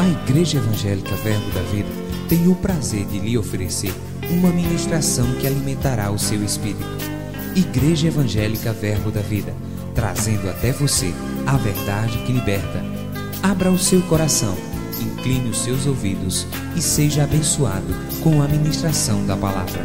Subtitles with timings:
[0.00, 1.90] A Igreja Evangélica Verbo da Vida
[2.26, 3.92] tem o prazer de lhe oferecer
[4.30, 6.88] uma ministração que alimentará o seu espírito.
[7.54, 9.54] Igreja Evangélica Verbo da Vida,
[9.94, 11.12] trazendo até você
[11.46, 12.82] a verdade que liberta.
[13.42, 14.56] Abra o seu coração,
[15.02, 17.92] incline os seus ouvidos e seja abençoado
[18.22, 19.84] com a ministração da palavra.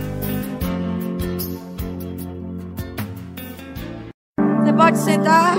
[4.64, 5.58] Você pode sentar?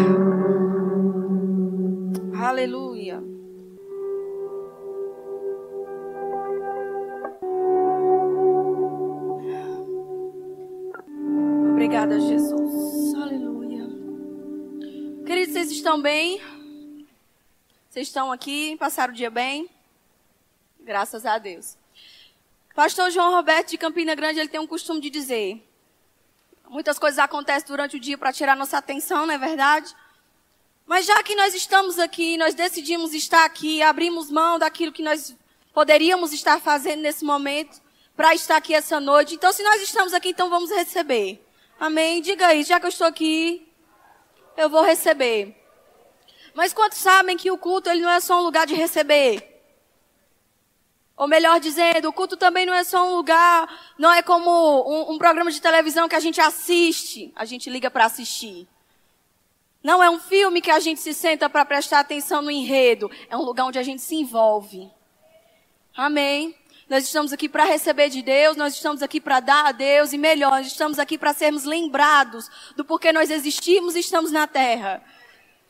[2.40, 3.22] Aleluia.
[15.86, 16.42] Estão bem?
[17.88, 18.76] Vocês estão aqui?
[18.76, 19.70] Passaram o dia bem?
[20.80, 21.78] Graças a Deus.
[22.74, 25.64] Pastor João Roberto de Campina Grande, ele tem um costume de dizer:
[26.68, 29.94] muitas coisas acontecem durante o dia para tirar nossa atenção, não é verdade?
[30.84, 35.36] Mas já que nós estamos aqui, nós decidimos estar aqui, abrimos mão daquilo que nós
[35.72, 37.80] poderíamos estar fazendo nesse momento
[38.16, 39.36] para estar aqui essa noite.
[39.36, 41.46] Então, se nós estamos aqui, então vamos receber.
[41.78, 42.20] Amém?
[42.20, 43.72] Diga aí, já que eu estou aqui,
[44.56, 45.62] eu vou receber.
[46.56, 49.62] Mas quantos sabem que o culto ele não é só um lugar de receber?
[51.14, 53.68] Ou melhor dizendo, o culto também não é só um lugar,
[53.98, 57.90] não é como um, um programa de televisão que a gente assiste, a gente liga
[57.90, 58.66] para assistir.
[59.82, 63.10] Não é um filme que a gente se senta para prestar atenção no enredo.
[63.28, 64.90] É um lugar onde a gente se envolve.
[65.94, 66.54] Amém.
[66.88, 70.18] Nós estamos aqui para receber de Deus, nós estamos aqui para dar a Deus e
[70.18, 75.02] melhor, nós estamos aqui para sermos lembrados do porquê nós existimos e estamos na terra.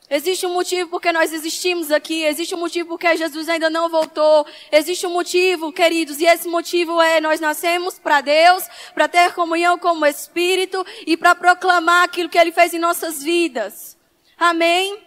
[0.09, 4.47] Existe um motivo porque nós existimos aqui, existe um motivo porque Jesus ainda não voltou,
[4.71, 9.77] existe um motivo, queridos, e esse motivo é nós nascemos para Deus, para ter comunhão
[9.77, 13.97] com o Espírito e para proclamar aquilo que Ele fez em nossas vidas.
[14.37, 14.97] Amém?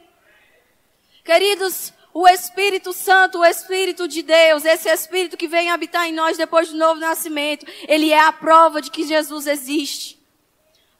[1.25, 6.37] Queridos, o Espírito Santo, o Espírito de Deus, esse Espírito que vem habitar em nós
[6.37, 10.20] depois do novo nascimento, ele é a prova de que Jesus existe.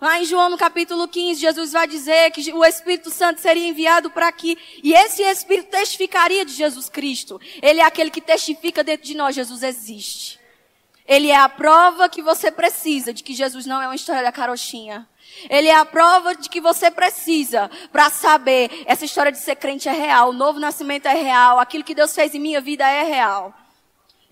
[0.01, 4.11] Lá em João no capítulo 15, Jesus vai dizer que o Espírito Santo seria enviado
[4.11, 4.57] para aqui.
[4.83, 7.39] E esse Espírito testificaria de Jesus Cristo.
[7.61, 10.41] Ele é aquele que testifica dentro de nós, Jesus existe.
[11.07, 14.33] Ele é a prova que você precisa de que Jesus não é uma história da
[14.33, 15.07] carochinha.
[15.51, 19.89] Ele é a prova de que você precisa para saber essa história de ser crente
[19.89, 23.03] é real, o novo nascimento é real, aquilo que Deus fez em minha vida é
[23.03, 23.55] real.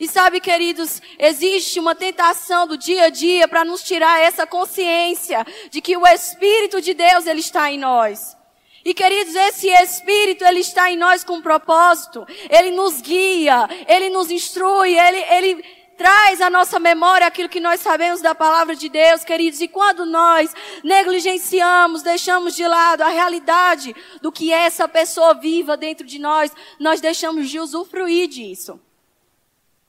[0.00, 5.44] E sabe, queridos, existe uma tentação do dia a dia para nos tirar essa consciência
[5.70, 8.36] de que o Espírito de Deus ele está em nós.
[8.84, 12.24] E queridos, esse Espírito, ele está em nós com um propósito.
[12.48, 15.64] Ele nos guia, ele nos instrui, ele, ele
[15.96, 19.60] traz à nossa memória aquilo que nós sabemos da palavra de Deus, queridos.
[19.60, 20.54] E quando nós
[20.84, 27.00] negligenciamos, deixamos de lado a realidade do que essa pessoa viva dentro de nós, nós
[27.00, 28.80] deixamos de usufruir disso.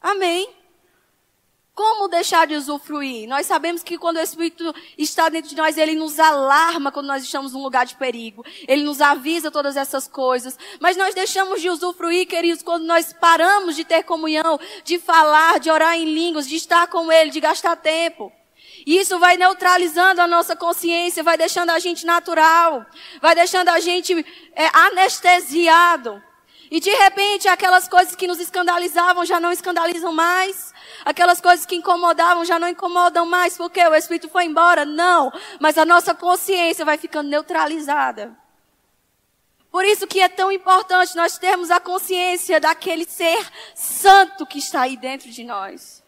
[0.02, 0.60] Amém.
[1.80, 3.26] Como deixar de usufruir?
[3.30, 7.24] Nós sabemos que quando o Espírito está dentro de nós, ele nos alarma quando nós
[7.24, 8.44] estamos num lugar de perigo.
[8.68, 10.60] Ele nos avisa todas essas coisas.
[10.82, 15.72] Mas nós deixamos de usufruir, queridos, quando nós paramos de ter comunhão, de falar, de
[15.72, 18.30] orar em línguas, de estar com Ele, de gastar tempo.
[18.86, 22.86] E isso vai neutralizando a nossa consciência, vai deixando a gente natural,
[23.22, 26.22] vai deixando a gente é, anestesiado.
[26.72, 30.72] E de repente, aquelas coisas que nos escandalizavam já não escandalizam mais.
[31.04, 34.86] Aquelas coisas que incomodavam já não incomodam mais, porque o Espírito foi embora?
[34.86, 35.32] Não.
[35.60, 38.38] Mas a nossa consciência vai ficando neutralizada.
[39.72, 43.40] Por isso que é tão importante nós termos a consciência daquele ser
[43.74, 46.04] santo que está aí dentro de nós.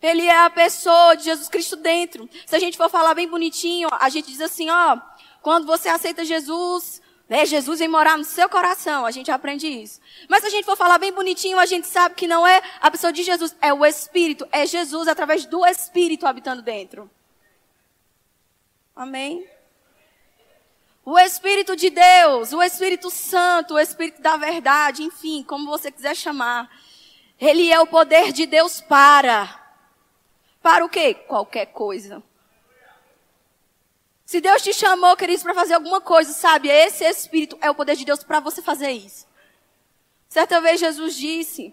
[0.00, 2.28] Ele é a pessoa de Jesus Cristo dentro.
[2.46, 4.98] Se a gente for falar bem bonitinho, a gente diz assim, ó,
[5.42, 7.44] quando você aceita Jesus, né?
[7.44, 10.00] Jesus vem morar no seu coração, a gente aprende isso.
[10.28, 12.90] Mas se a gente for falar bem bonitinho, a gente sabe que não é a
[12.90, 17.10] pessoa de Jesus, é o Espírito, é Jesus através do Espírito habitando dentro.
[18.94, 19.46] Amém?
[21.04, 26.16] O Espírito de Deus, o Espírito Santo, o Espírito da verdade, enfim, como você quiser
[26.16, 26.70] chamar.
[27.38, 29.62] Ele é o poder de Deus para.
[30.62, 31.14] Para o quê?
[31.14, 32.22] Qualquer coisa.
[34.26, 36.68] Se Deus te chamou, queridos, para fazer alguma coisa, sabe?
[36.68, 39.24] Esse Espírito é o poder de Deus para você fazer isso.
[40.28, 41.72] Certa vez Jesus disse: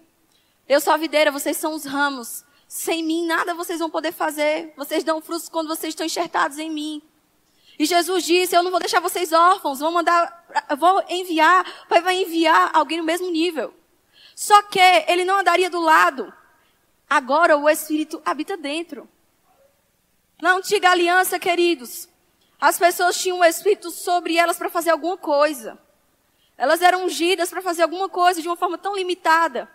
[0.68, 2.44] Eu sou a videira, vocês são os ramos.
[2.68, 4.72] Sem mim nada vocês vão poder fazer.
[4.76, 7.02] Vocês dão frutos quando vocês estão enxertados em mim.
[7.76, 10.46] E Jesus disse: Eu não vou deixar vocês órfãos, vou mandar,
[10.78, 13.74] vou enviar, Pai vai enviar alguém no mesmo nível.
[14.36, 14.78] Só que
[15.08, 16.32] ele não andaria do lado.
[17.10, 19.08] Agora o Espírito habita dentro.
[20.40, 22.08] Na antiga aliança, queridos,
[22.64, 25.78] as pessoas tinham um espírito sobre elas para fazer alguma coisa.
[26.56, 29.68] Elas eram ungidas para fazer alguma coisa de uma forma tão limitada.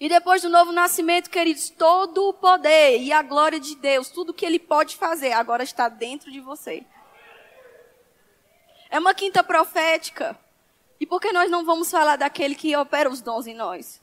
[0.00, 4.34] E depois do novo nascimento, queridos, todo o poder e a glória de Deus, tudo
[4.34, 6.84] que Ele pode fazer, agora está dentro de você.
[8.90, 10.36] É uma quinta profética.
[10.98, 14.02] E por que nós não vamos falar daquele que opera os dons em nós?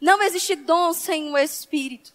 [0.00, 2.14] Não existe dom sem o Espírito.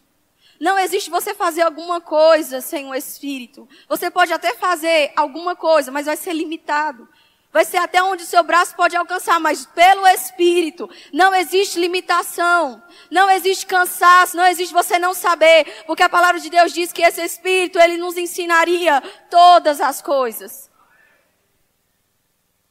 [0.66, 3.70] Não existe você fazer alguma coisa sem o Espírito.
[3.88, 7.08] Você pode até fazer alguma coisa, mas vai ser limitado.
[7.52, 10.90] Vai ser até onde o seu braço pode alcançar, mas pelo Espírito.
[11.14, 12.82] Não existe limitação.
[13.12, 14.36] Não existe cansaço.
[14.36, 15.84] Não existe você não saber.
[15.86, 20.72] Porque a palavra de Deus diz que esse Espírito, ele nos ensinaria todas as coisas.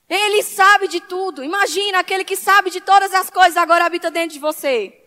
[0.09, 1.45] Ele sabe de tudo.
[1.45, 5.04] Imagina aquele que sabe de todas as coisas agora habita dentro de você.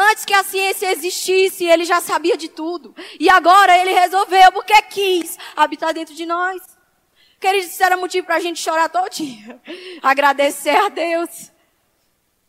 [0.00, 2.94] Antes que a ciência existisse, ele já sabia de tudo.
[3.18, 6.62] E agora ele resolveu, porque quis, habitar dentro de nós.
[7.40, 9.60] Queridos, isso era motivo para a gente chorar todo dia.
[10.00, 11.50] Agradecer a Deus.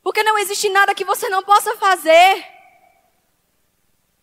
[0.04, 2.46] Porque não existe nada que você não possa fazer.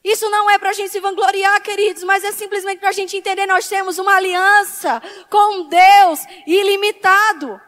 [0.04, 3.16] Isso não é para a gente se vangloriar, queridos, mas é simplesmente para a gente
[3.16, 7.60] entender nós temos uma aliança com Deus ilimitado.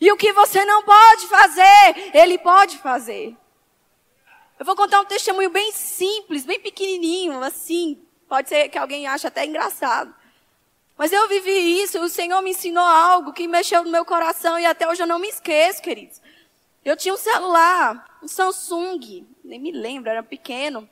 [0.00, 3.36] E o que você não pode fazer, Ele pode fazer.
[4.58, 8.00] Eu vou contar um testemunho bem simples, bem pequenininho, assim.
[8.28, 10.14] Pode ser que alguém ache até engraçado.
[10.96, 14.66] Mas eu vivi isso, o Senhor me ensinou algo que mexeu no meu coração e
[14.66, 16.20] até hoje eu não me esqueço, queridos.
[16.84, 20.88] Eu tinha um celular, um Samsung, nem me lembro, era pequeno.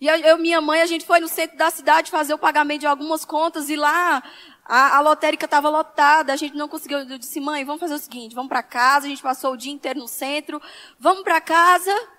[0.00, 2.86] E eu minha mãe, a gente foi no centro da cidade fazer o pagamento de
[2.86, 4.22] algumas contas e lá
[4.64, 6.98] a, a lotérica estava lotada, a gente não conseguiu.
[6.98, 9.72] Eu disse, mãe, vamos fazer o seguinte, vamos para casa, a gente passou o dia
[9.72, 10.60] inteiro no centro,
[10.98, 12.13] vamos para casa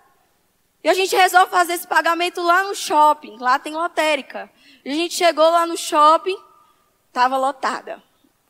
[0.85, 4.47] e a gente resolve fazer esse pagamento lá no shopping, lá tem lotérica.
[4.85, 6.37] E a gente chegou lá no shopping,
[7.07, 8.03] estava lotada.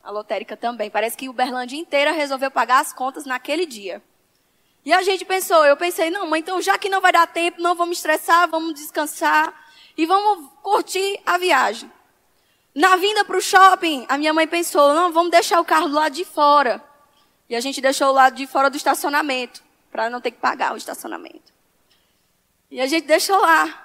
[0.04, 0.90] A lotérica também.
[0.90, 4.04] Parece que o Berlândia inteira resolveu pagar as contas naquele dia.
[4.84, 7.62] E a gente pensou, eu pensei, não, mãe, então já que não vai dar tempo,
[7.62, 9.54] não vamos estressar, vamos descansar
[9.98, 11.90] e vamos curtir a viagem.
[12.76, 15.96] Na vinda para o shopping, a minha mãe pensou, não, vamos deixar o carro do
[15.96, 16.84] lado de fora.
[17.50, 20.74] E a gente deixou o lado de fora do estacionamento, para não ter que pagar
[20.74, 21.55] o estacionamento.
[22.70, 23.84] E a gente deixou lá.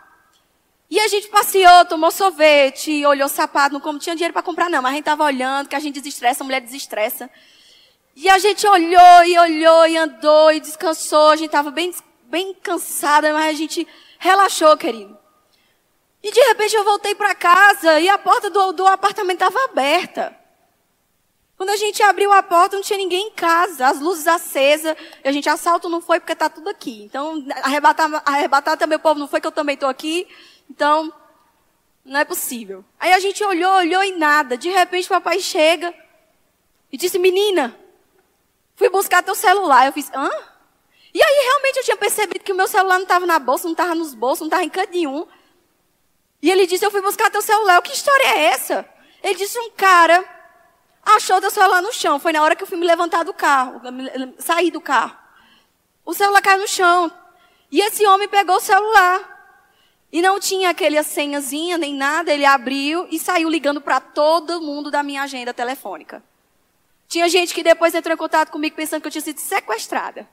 [0.90, 4.90] E a gente passeou, tomou sorvete, olhou sapato, não tinha dinheiro para comprar não, mas
[4.90, 7.30] a gente estava olhando, que a gente desestressa, a mulher desestressa.
[8.16, 11.28] E a gente olhou e olhou e andou e descansou.
[11.28, 11.94] A gente estava bem,
[12.24, 13.86] bem cansada, mas a gente
[14.18, 15.16] relaxou, querido.
[16.22, 20.39] E de repente eu voltei para casa e a porta do, do apartamento estava aberta.
[21.60, 24.96] Quando a gente abriu a porta, não tinha ninguém em casa, as luzes acesas.
[25.22, 27.02] A gente, assalto não foi porque está tudo aqui.
[27.02, 30.26] Então, arrebatar, arrebatar também o povo não foi que eu também estou aqui.
[30.70, 31.12] Então,
[32.02, 32.82] não é possível.
[32.98, 34.56] Aí a gente olhou, olhou e nada.
[34.56, 35.92] De repente, o papai chega
[36.90, 37.76] e disse, menina,
[38.74, 39.84] Fui buscar teu celular.
[39.84, 40.30] Eu fiz, hã?
[41.12, 43.72] E aí realmente eu tinha percebido que o meu celular não estava na bolsa, não
[43.72, 45.26] estava nos bolsos, não estava em canto nenhum.
[46.40, 47.82] E ele disse, eu fui buscar teu celular.
[47.82, 48.88] Que história é essa?
[49.22, 50.39] Ele disse, um cara
[51.04, 52.18] achou teu celular no chão.
[52.18, 53.80] Foi na hora que eu fui me levantar do carro,
[54.38, 55.16] sair do carro.
[56.04, 57.12] O celular caiu no chão.
[57.70, 59.38] E esse homem pegou o celular.
[60.12, 62.32] E não tinha aquele senhazinha nem nada.
[62.32, 66.22] Ele abriu e saiu ligando para todo mundo da minha agenda telefônica.
[67.06, 70.28] Tinha gente que depois entrou em contato comigo pensando que eu tinha sido sequestrada.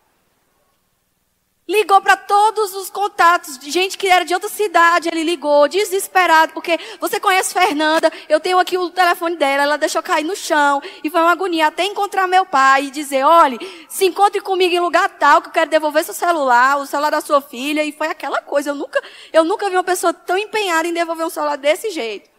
[1.69, 6.79] Ligou para todos os contatos, gente que era de outra cidade, ele ligou, desesperado, porque
[6.97, 11.09] você conhece Fernanda, eu tenho aqui o telefone dela, ela deixou cair no chão, e
[11.09, 13.59] foi uma agonia até encontrar meu pai e dizer, olhe,
[13.89, 17.19] se encontre comigo em lugar tal, que eu quero devolver seu celular, o celular da
[17.19, 20.87] sua filha, e foi aquela coisa, eu nunca, eu nunca vi uma pessoa tão empenhada
[20.87, 22.29] em devolver um celular desse jeito.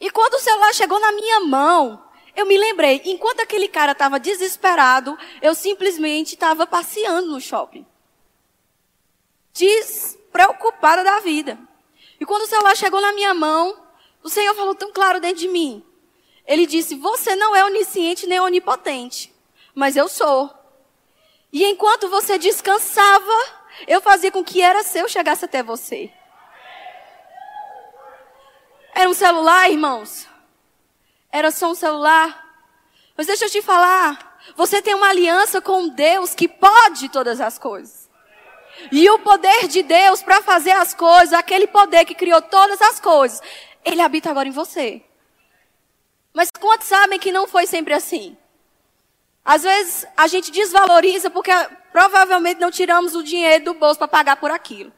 [0.00, 2.02] E quando o celular chegou na minha mão,
[2.34, 7.89] eu me lembrei, enquanto aquele cara estava desesperado, eu simplesmente estava passeando no shopping.
[9.52, 11.58] Despreocupada da vida.
[12.18, 13.76] E quando o celular chegou na minha mão,
[14.22, 15.84] o Senhor falou tão claro dentro de mim.
[16.46, 19.34] Ele disse: Você não é onisciente nem onipotente,
[19.74, 20.52] mas eu sou.
[21.52, 23.32] E enquanto você descansava,
[23.86, 26.12] eu fazia com que era seu chegasse até você.
[28.94, 30.28] Era um celular, irmãos?
[31.32, 32.48] Era só um celular.
[33.16, 34.38] Mas deixa eu te falar.
[34.56, 37.99] Você tem uma aliança com Deus que pode todas as coisas.
[38.90, 43.00] E o poder de Deus para fazer as coisas, aquele poder que criou todas as
[43.00, 43.40] coisas,
[43.84, 45.02] ele habita agora em você.
[46.32, 48.36] Mas quantos sabem que não foi sempre assim?
[49.44, 51.50] Às vezes a gente desvaloriza porque
[51.92, 54.92] provavelmente não tiramos o dinheiro do bolso para pagar por aquilo.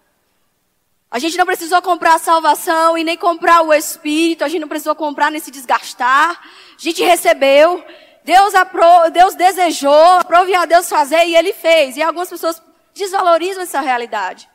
[1.10, 4.68] A gente não precisou comprar a salvação e nem comprar o Espírito, a gente não
[4.68, 6.40] precisou comprar nem se desgastar.
[6.40, 7.84] A gente recebeu
[8.24, 11.96] Deus, apro Deus desejou, aprove a Deus fazer e ele fez.
[11.96, 12.62] E algumas pessoas
[12.94, 14.49] desvalorizam essa realidade.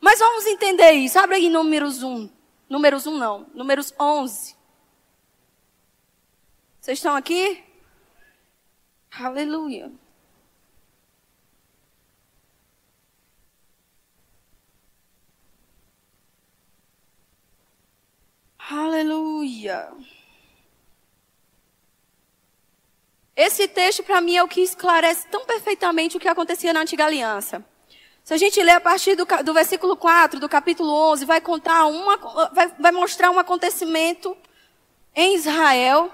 [0.00, 1.18] Mas vamos entender isso.
[1.18, 2.30] Abre aí números 1.
[2.68, 4.56] Números 1 não, números 11.
[6.80, 7.62] Vocês estão aqui?
[9.10, 9.90] Aleluia.
[18.58, 19.92] Aleluia.
[23.36, 27.04] Esse texto, para mim, é o que esclarece tão perfeitamente o que acontecia na antiga
[27.04, 27.64] aliança.
[28.24, 31.84] Se a gente ler a partir do, do versículo 4, do capítulo 11, vai contar
[31.84, 32.16] uma,
[32.54, 34.34] vai, vai mostrar um acontecimento
[35.14, 36.10] em Israel,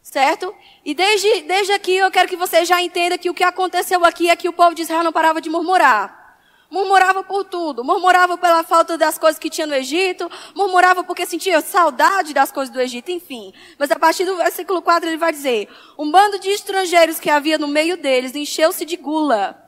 [0.00, 0.54] certo?
[0.84, 4.30] E desde, desde aqui eu quero que você já entenda que o que aconteceu aqui
[4.30, 6.38] é que o povo de Israel não parava de murmurar.
[6.70, 7.82] Murmurava por tudo.
[7.82, 10.30] Murmurava pela falta das coisas que tinha no Egito.
[10.54, 13.52] Murmurava porque sentia saudade das coisas do Egito, enfim.
[13.76, 17.58] Mas a partir do versículo 4 ele vai dizer: Um bando de estrangeiros que havia
[17.58, 19.59] no meio deles encheu-se de gula.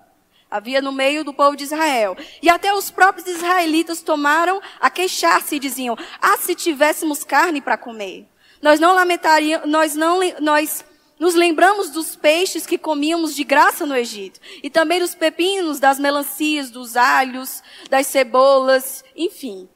[0.53, 2.15] Havia no meio do povo de Israel.
[2.43, 7.79] E até os próprios israelitas tomaram a queixar-se e diziam: Ah, se tivéssemos carne para
[7.79, 8.29] comer.
[8.61, 10.85] Nós não lamentaríamos, nós não, nós
[11.19, 14.39] nos lembramos dos peixes que comíamos de graça no Egito.
[14.63, 19.67] E também dos pepinos, das melancias, dos alhos, das cebolas, enfim.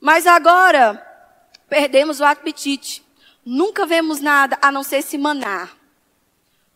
[0.00, 1.04] Mas agora,
[1.68, 3.04] perdemos o apetite.
[3.44, 5.68] Nunca vemos nada a não ser esse maná.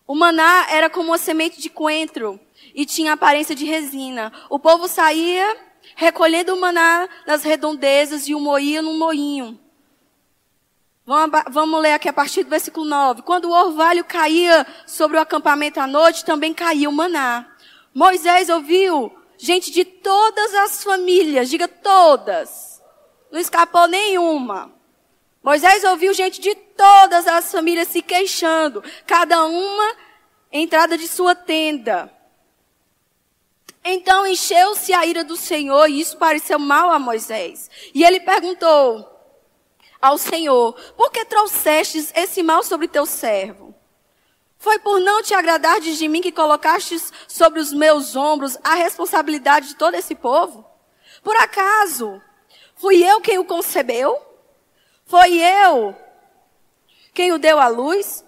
[0.09, 2.41] O maná era como uma semente de coentro
[2.75, 4.33] e tinha aparência de resina.
[4.49, 5.57] O povo saía
[5.95, 9.59] recolhendo o maná nas redondezas e o moía num moinho.
[11.05, 13.23] Vamos ler aqui a partir do versículo 9.
[13.23, 17.49] Quando o orvalho caía sobre o acampamento à noite, também caía o maná.
[17.93, 22.81] Moisés ouviu gente de todas as famílias, diga todas.
[23.33, 24.73] Não escapou nenhuma.
[25.43, 29.97] Moisés ouviu gente de todas as famílias se queixando, cada uma
[30.53, 32.13] entrada de sua tenda.
[33.85, 37.69] Então encheu-se a ira do Senhor e isso pareceu mal a Moisés.
[37.93, 39.13] E ele perguntou:
[40.03, 43.73] ao Senhor: Por que trouxestes esse mal sobre teu servo?
[44.59, 49.69] Foi por não te agradar de mim que colocastes sobre os meus ombros a responsabilidade
[49.69, 50.65] de todo esse povo?
[51.23, 52.21] Por acaso
[52.75, 54.21] fui eu quem o concebeu?
[55.05, 55.97] Foi eu
[57.15, 58.25] quem o deu à luz?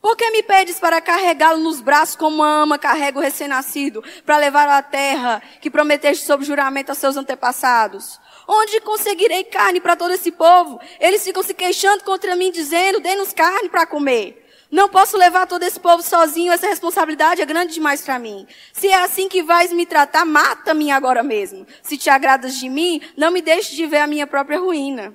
[0.00, 4.66] Por que me pedes para carregá-lo nos braços como ama carrega o recém-nascido, para levar
[4.66, 8.18] à terra que prometeste sob juramento a seus antepassados?
[8.48, 10.80] Onde conseguirei carne para todo esse povo?
[10.98, 14.48] Eles ficam se queixando contra mim, dizendo: dê-nos carne para comer.
[14.70, 18.46] Não posso levar todo esse povo sozinho, essa responsabilidade é grande demais para mim.
[18.72, 21.66] Se é assim que vais me tratar, mata-me agora mesmo.
[21.82, 25.14] Se te agradas de mim, não me deixes de ver a minha própria ruína.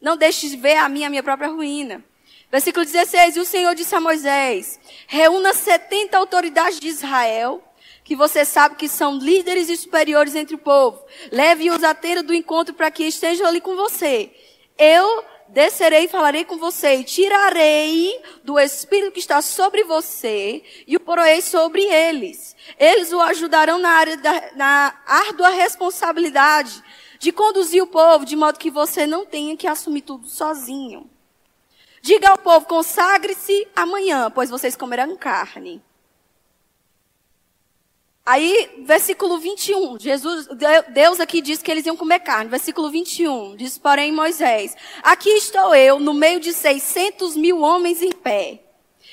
[0.00, 2.02] Não deixes de ver a minha, a minha própria ruína.
[2.50, 7.62] Versículo 16: E o Senhor disse a Moisés: Reúna setenta autoridades de Israel
[8.04, 11.04] que você sabe que são líderes e superiores entre o povo.
[11.32, 14.30] Leve-os à tenda do encontro para que estejam ali com você.
[14.78, 20.96] Eu descerei e falarei com você, e tirarei do espírito que está sobre você e
[20.96, 22.54] o porei sobre eles.
[22.78, 26.82] Eles o ajudarão na área da na árdua responsabilidade
[27.18, 31.10] de conduzir o povo de modo que você não tenha que assumir tudo sozinho.
[32.06, 35.82] Diga ao povo: consagre-se amanhã, pois vocês comerão carne.
[38.24, 40.48] Aí, versículo 21, Jesus,
[40.92, 42.48] Deus aqui diz que eles iam comer carne.
[42.48, 48.12] Versículo 21, diz, porém, Moisés, aqui estou eu, no meio de 600 mil homens em
[48.12, 48.62] pé.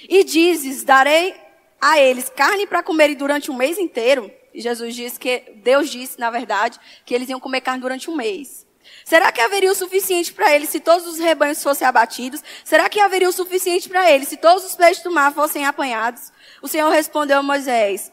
[0.07, 1.35] E dizes, darei
[1.81, 4.31] a eles carne para comerem durante um mês inteiro.
[4.53, 8.15] E Jesus disse que, Deus disse, na verdade, que eles iam comer carne durante um
[8.15, 8.67] mês.
[9.05, 12.41] Será que haveria o suficiente para eles se todos os rebanhos fossem abatidos?
[12.63, 16.31] Será que haveria o suficiente para eles se todos os peixes do mar fossem apanhados?
[16.61, 18.11] O Senhor respondeu a Moisés,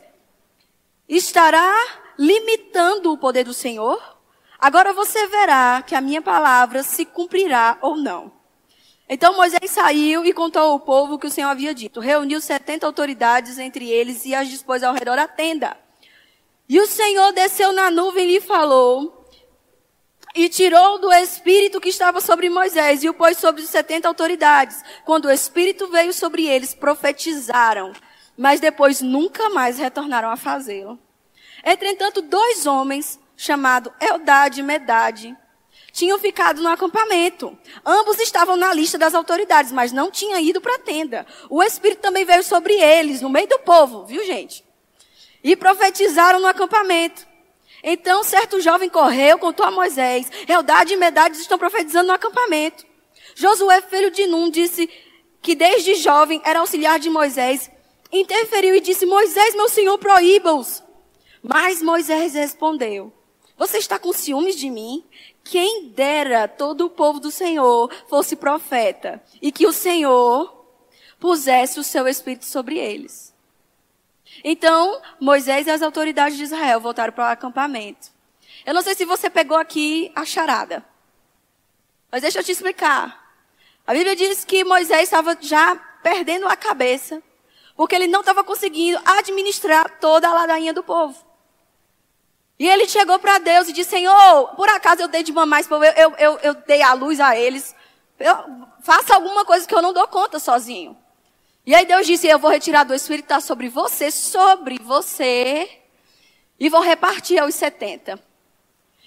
[1.09, 1.73] estará
[2.19, 4.19] limitando o poder do Senhor?
[4.59, 8.33] Agora você verá que a minha palavra se cumprirá ou não.
[9.09, 11.99] Então Moisés saiu e contou ao povo o que o Senhor havia dito.
[11.99, 15.77] Reuniu setenta autoridades entre eles e as dispôs ao redor da tenda.
[16.69, 19.20] E o Senhor desceu na nuvem e lhe falou,
[20.35, 24.83] e tirou do Espírito que estava sobre Moisés e o pôs sobre os setenta autoridades.
[25.05, 27.93] Quando o Espírito veio sobre eles, profetizaram
[28.41, 30.99] mas depois nunca mais retornaram a fazê-lo.
[31.63, 35.37] Entretanto, dois homens, chamados Eldade e Medade,
[35.93, 37.59] tinham ficado no acampamento.
[37.85, 41.27] Ambos estavam na lista das autoridades, mas não tinham ido para a tenda.
[41.51, 44.65] O Espírito também veio sobre eles, no meio do povo, viu gente?
[45.45, 47.29] E profetizaram no acampamento.
[47.83, 52.87] Então, certo jovem correu, contou a Moisés, Eldade e Medade estão profetizando no acampamento.
[53.35, 54.89] Josué, filho de Num, disse,
[55.43, 57.71] que desde jovem era auxiliar de Moisés,
[58.13, 60.83] interferiu e disse: Moisés, meu senhor, proíba-os.
[61.43, 63.13] Mas Moisés respondeu:
[63.57, 65.05] Você está com ciúmes de mim?
[65.43, 70.61] Quem dera todo o povo do Senhor fosse profeta e que o Senhor
[71.19, 73.30] pusesse o seu espírito sobre eles.
[74.43, 78.09] Então, Moisés e as autoridades de Israel voltaram para o acampamento.
[78.65, 80.85] Eu não sei se você pegou aqui a charada.
[82.11, 83.33] Mas deixa eu te explicar.
[83.87, 87.23] A Bíblia diz que Moisés estava já perdendo a cabeça,
[87.77, 91.17] porque ele não estava conseguindo administrar toda a ladainha do povo.
[92.59, 95.69] E ele chegou para Deus e disse: Senhor, por acaso eu dei de mamar esse
[95.69, 97.75] povo, eu, eu, eu, dei a luz a eles.
[98.19, 98.37] Eu,
[98.83, 100.97] faça alguma coisa que eu não dou conta sozinho.
[101.67, 105.69] E aí Deus disse: Eu vou retirar do Espírito está sobre você, sobre você,
[106.59, 108.19] e vou repartir aos 70.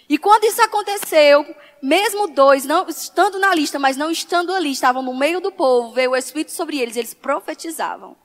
[0.08, 1.46] E quando isso aconteceu,
[1.82, 5.92] mesmo dois, não estando na lista, mas não estando ali, estavam no meio do povo,
[5.92, 8.16] veio o Espírito sobre eles, eles profetizavam.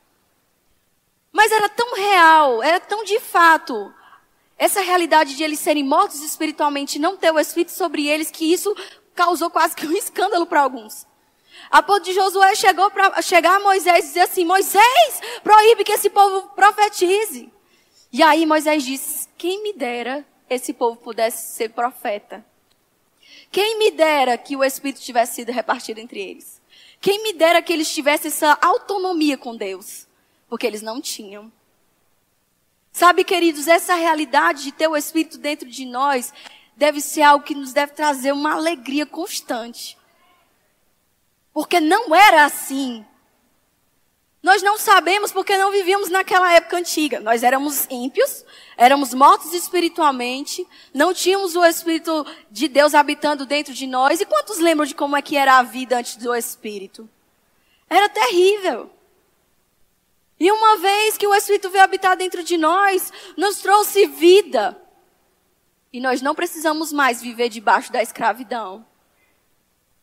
[1.32, 3.92] Mas era tão real, era tão de fato,
[4.56, 8.74] essa realidade de eles serem mortos espiritualmente, não ter o Espírito sobre eles, que isso
[9.14, 11.06] causou quase que um escândalo para alguns.
[11.70, 15.92] A ponto de Josué chegou para chegar a Moisés e dizer assim: Moisés, proíbe que
[15.92, 17.52] esse povo profetize.
[18.12, 22.44] E aí Moisés disse: Quem me dera esse povo pudesse ser profeta.
[23.50, 26.60] Quem me dera que o Espírito tivesse sido repartido entre eles.
[27.00, 30.06] Quem me dera que eles tivessem essa autonomia com Deus.
[30.48, 31.52] Porque eles não tinham.
[32.90, 36.32] Sabe, queridos, essa realidade de ter o Espírito dentro de nós
[36.76, 39.97] deve ser algo que nos deve trazer uma alegria constante.
[41.58, 43.04] Porque não era assim
[44.48, 47.20] nós não sabemos porque não vivíamos naquela época antiga.
[47.20, 48.44] Nós éramos ímpios,
[48.76, 54.20] éramos mortos espiritualmente, não tínhamos o Espírito de Deus habitando dentro de nós.
[54.20, 57.08] E quantos lembram de como é que era a vida antes do Espírito?
[57.90, 58.90] Era terrível.
[60.38, 64.80] E uma vez que o Espírito veio habitar dentro de nós, nos trouxe vida.
[65.92, 68.86] E nós não precisamos mais viver debaixo da escravidão.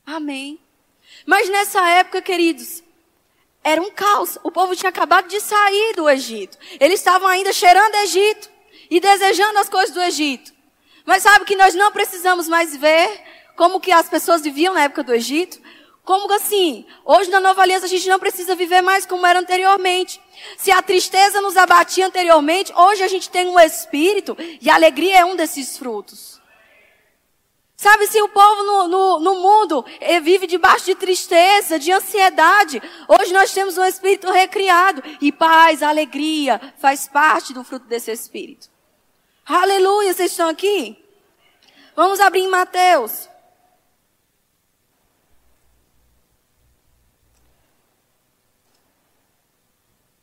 [0.06, 0.60] Amém.
[1.26, 2.84] Mas nessa época, queridos,
[3.63, 4.38] era um caos.
[4.44, 6.58] O povo tinha acabado de sair do Egito.
[6.80, 8.50] Eles estavam ainda cheirando Egito
[8.89, 10.54] e desejando as coisas do Egito.
[11.06, 13.22] Mas sabe que nós não precisamos mais ver
[13.56, 15.60] como que as pessoas viviam na época do Egito?
[16.04, 16.86] Como assim?
[17.04, 20.22] Hoje na nova aliança a gente não precisa viver mais como era anteriormente.
[20.56, 25.20] Se a tristeza nos abatia anteriormente, hoje a gente tem um espírito e a alegria
[25.20, 26.39] é um desses frutos.
[27.78, 32.82] Sabe, se o povo no, no, no mundo eh, vive debaixo de tristeza, de ansiedade,
[33.08, 35.04] hoje nós temos um espírito recriado.
[35.22, 38.70] E paz, alegria, faz parte do fruto desse espírito.
[39.46, 40.98] Aleluia, vocês estão aqui?
[41.96, 43.30] Vamos abrir em Mateus.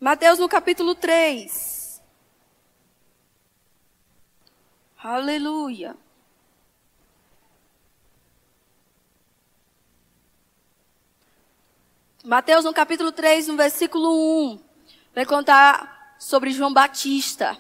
[0.01, 2.03] Mateus no capítulo 3.
[4.99, 5.97] Aleluia.
[12.25, 14.61] Mateus, no capítulo 3, no versículo 1,
[15.13, 17.59] vai contar sobre João Batista.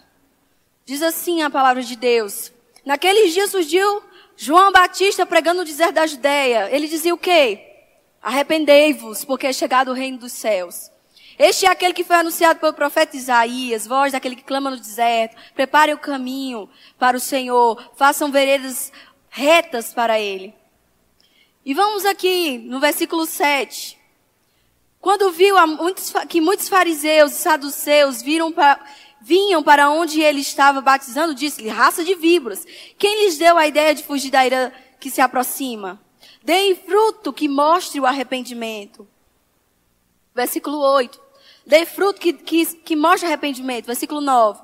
[0.86, 2.52] Diz assim a palavra de Deus.
[2.84, 4.00] Naqueles dias surgiu
[4.36, 6.68] João Batista pregando no deserto da Judéia.
[6.70, 7.60] Ele dizia o quê?
[8.22, 10.92] Arrependei-vos, porque é chegado o reino dos céus.
[11.36, 15.36] Este é aquele que foi anunciado pelo profeta Isaías, voz daquele que clama no deserto.
[15.54, 16.70] Prepare o caminho
[17.00, 18.92] para o Senhor, façam veredas
[19.28, 20.54] retas para ele.
[21.64, 24.01] E vamos aqui no versículo 7.
[25.02, 28.54] Quando viu muitos, que muitos fariseus e saduceus viram
[29.20, 32.64] vinham para onde ele estava batizando, disse-lhe, raça de víboras,
[32.96, 36.00] quem lhes deu a ideia de fugir da ira que se aproxima?
[36.40, 39.06] Deem fruto que mostre o arrependimento.
[40.32, 41.20] Versículo 8.
[41.66, 43.86] Dê fruto que, que, que mostre arrependimento.
[43.86, 44.60] Versículo 9.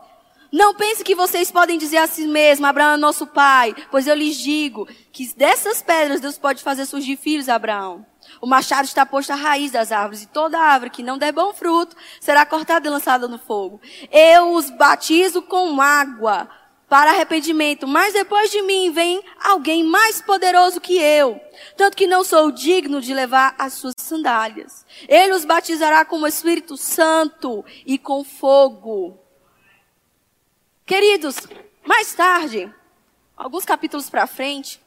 [0.52, 4.14] Não pense que vocês podem dizer a si mesmo, Abraão é nosso pai, pois eu
[4.14, 8.06] lhes digo que dessas pedras Deus pode fazer surgir filhos, Abraão.
[8.40, 11.52] O machado está posto à raiz das árvores, e toda árvore que não der bom
[11.52, 13.80] fruto será cortada e lançada no fogo.
[14.10, 16.48] Eu os batizo com água
[16.88, 21.38] para arrependimento, mas depois de mim vem alguém mais poderoso que eu,
[21.76, 24.86] tanto que não sou digno de levar as suas sandálias.
[25.06, 29.18] Ele os batizará com o Espírito Santo e com fogo.
[30.86, 31.36] Queridos,
[31.84, 32.72] mais tarde,
[33.36, 34.80] alguns capítulos para frente,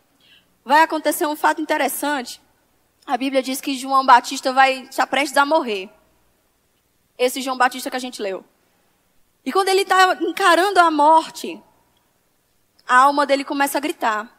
[0.66, 2.42] vai acontecer um fato interessante
[3.06, 5.90] a Bíblia diz que João Batista vai estar prestes a morrer.
[7.18, 8.44] Esse João Batista que a gente leu.
[9.46, 11.62] E quando ele está encarando a morte,
[12.88, 14.30] a alma dele começa a gritar.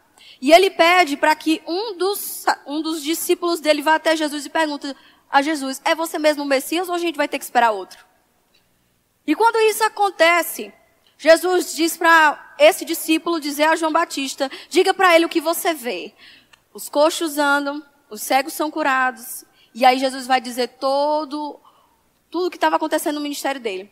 [0.41, 4.51] E ele pede para que um dos, um dos discípulos dele vá até Jesus e
[4.51, 4.97] pergunta:
[5.31, 8.05] a Jesus: É você mesmo o Messias ou a gente vai ter que esperar outro?
[9.27, 10.73] E quando isso acontece,
[11.17, 15.73] Jesus diz para esse discípulo dizer a João Batista: Diga para ele o que você
[15.73, 16.13] vê.
[16.75, 19.43] Os coxos andam, os cegos são curados.
[19.75, 21.59] E aí Jesus vai dizer todo
[22.31, 23.91] tudo o que estava acontecendo no ministério dele.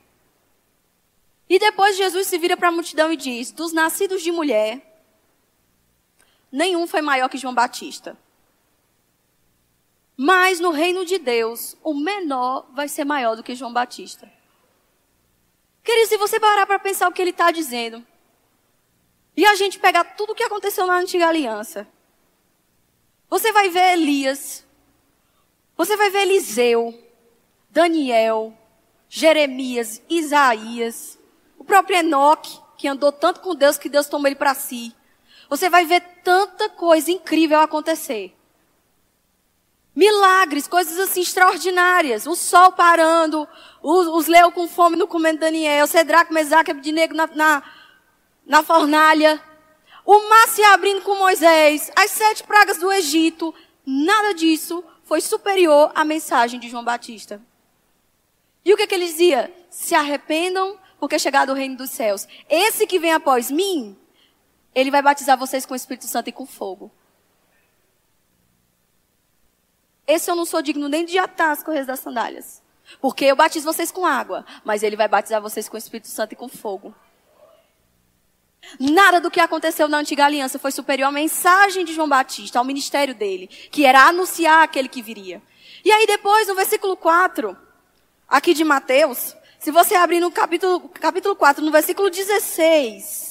[1.49, 5.03] E depois Jesus se vira para a multidão e diz: Dos nascidos de mulher,
[6.53, 8.17] nenhum foi maior que João Batista.
[10.17, 14.31] Mas no reino de Deus, o menor vai ser maior do que João Batista.
[15.83, 18.07] Querido, se você parar para pensar o que ele está dizendo,
[19.35, 21.89] e a gente pegar tudo o que aconteceu na antiga aliança,
[23.31, 24.67] você vai ver Elias,
[25.77, 26.93] você vai ver Eliseu,
[27.71, 28.53] Daniel,
[29.09, 31.19] Jeremias, Isaías,
[31.57, 34.95] o próprio Enoque, que andou tanto com Deus que Deus tomou ele para si.
[35.49, 38.37] Você vai ver tanta coisa incrível acontecer.
[39.95, 42.27] Milagres, coisas assim extraordinárias.
[42.27, 43.47] O sol parando,
[43.83, 47.63] os, os leões com fome no comendo Daniel, Cedraco, Mesaque, Abednego na, na,
[48.47, 49.43] na fornalha.
[50.05, 53.55] O mar se abrindo com Moisés, as sete pragas do Egito.
[53.85, 57.41] Nada disso foi superior à mensagem de João Batista.
[58.65, 59.53] E o que, que ele dizia?
[59.71, 62.27] Se arrependam, porque é chegado o reino dos céus.
[62.49, 63.97] Esse que vem após mim,
[64.75, 66.91] ele vai batizar vocês com o Espírito Santo e com fogo.
[70.07, 72.63] Esse eu não sou digno nem de atar as correias das sandálias.
[73.01, 76.33] Porque eu batizo vocês com água, mas ele vai batizar vocês com o Espírito Santo
[76.33, 76.95] e com fogo.
[78.79, 82.65] Nada do que aconteceu na antiga aliança foi superior à mensagem de João Batista, ao
[82.65, 85.43] ministério dele, que era anunciar aquele que viria.
[85.85, 87.57] E aí depois, no versículo 4,
[88.29, 93.30] aqui de Mateus, se você abrir no capítulo, capítulo 4, no versículo 16,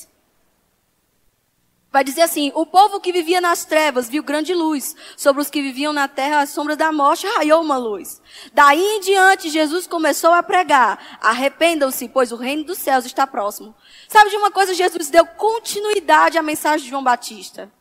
[1.92, 4.96] Vai dizer assim: o povo que vivia nas trevas viu grande luz.
[5.18, 8.22] Sobre os que viviam na terra, a sombra da morte raiou uma luz.
[8.54, 13.74] Daí em diante, Jesus começou a pregar: arrependam-se, pois o reino dos céus está próximo.
[14.08, 14.74] Sabe de uma coisa?
[14.74, 17.72] Jesus deu continuidade à mensagem de João Batista.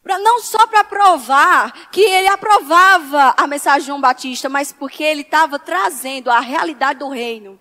[0.00, 5.02] Pra, não só para provar que ele aprovava a mensagem de João Batista, mas porque
[5.02, 7.58] ele estava trazendo a realidade do reino.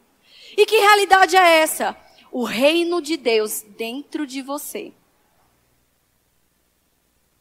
[0.56, 1.96] E que realidade é essa?
[2.32, 4.93] O reino de Deus dentro de você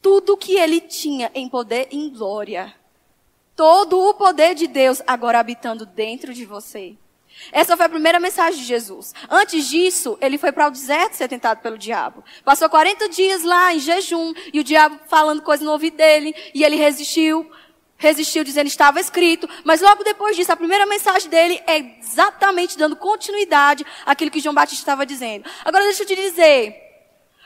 [0.03, 2.75] tudo que ele tinha em poder e em glória.
[3.55, 6.97] Todo o poder de Deus agora habitando dentro de você.
[7.51, 9.15] Essa foi a primeira mensagem de Jesus.
[9.31, 12.23] Antes disso, ele foi para o deserto ser tentado pelo diabo.
[12.45, 16.63] Passou 40 dias lá em jejum e o diabo falando coisas no ouvido dele e
[16.65, 17.51] ele resistiu.
[17.97, 22.97] Resistiu dizendo estava escrito, mas logo depois disso, a primeira mensagem dele é exatamente dando
[22.97, 25.49] continuidade àquilo que João Batista estava dizendo.
[25.65, 26.82] Agora deixa eu te dizer,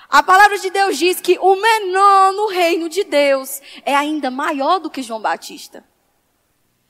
[0.09, 4.79] a palavra de Deus diz que o menor no reino de Deus é ainda maior
[4.79, 5.85] do que João Batista.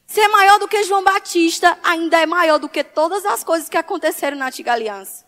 [0.07, 3.68] Se é maior do que João Batista, ainda é maior do que todas as coisas
[3.68, 5.26] que aconteceram na antiga aliança.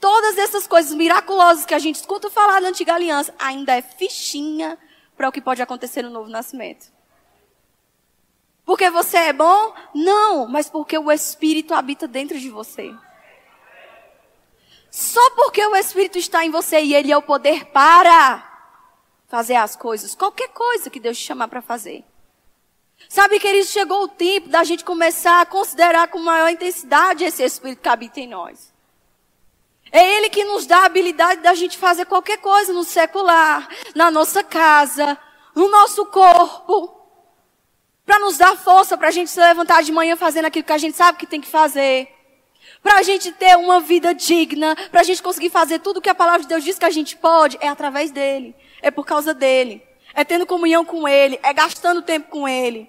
[0.00, 4.78] Todas essas coisas miraculosas que a gente escuta falar na antiga aliança, ainda é fichinha
[5.16, 6.90] para o que pode acontecer no novo nascimento.
[8.64, 9.74] Porque você é bom?
[9.94, 12.94] Não, mas porque o Espírito habita dentro de você.
[14.90, 18.46] Só porque o Espírito está em você e ele é o poder para
[19.28, 22.04] fazer as coisas, qualquer coisa que Deus te chamar para fazer.
[23.08, 27.82] Sabe, queridos, chegou o tempo da gente começar a considerar com maior intensidade esse Espírito
[27.82, 28.72] que habita em nós.
[29.92, 34.10] É Ele que nos dá a habilidade da gente fazer qualquer coisa no secular, na
[34.10, 35.18] nossa casa,
[35.54, 36.96] no nosso corpo.
[38.04, 40.78] Para nos dar força para a gente se levantar de manhã fazendo aquilo que a
[40.78, 42.08] gente sabe que tem que fazer.
[42.82, 46.08] Para a gente ter uma vida digna, para a gente conseguir fazer tudo o que
[46.08, 48.54] a palavra de Deus diz que a gente pode, é através dele.
[48.80, 49.82] É por causa dele.
[50.14, 51.38] É tendo comunhão com ele.
[51.42, 52.88] É gastando tempo com ele.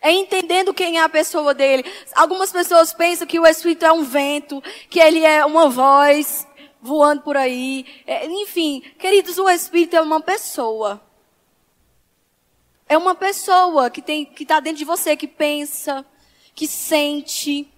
[0.00, 1.84] É entendendo quem é a pessoa dele.
[2.14, 6.46] Algumas pessoas pensam que o Espírito é um vento, que ele é uma voz
[6.80, 7.84] voando por aí.
[8.06, 11.00] É, enfim, queridos, o Espírito é uma pessoa.
[12.88, 16.06] É uma pessoa que tem, que está dentro de você, que pensa,
[16.54, 17.68] que sente,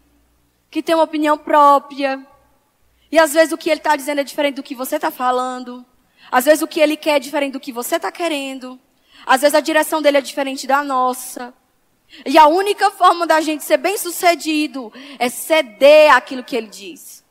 [0.71, 2.25] que tem uma opinião própria.
[3.11, 5.85] E às vezes o que ele está dizendo é diferente do que você está falando.
[6.31, 8.79] Às vezes o que ele quer é diferente do que você está querendo.
[9.27, 11.53] Às vezes a direção dele é diferente da nossa.
[12.25, 17.25] E a única forma da gente ser bem sucedido é ceder àquilo que ele diz.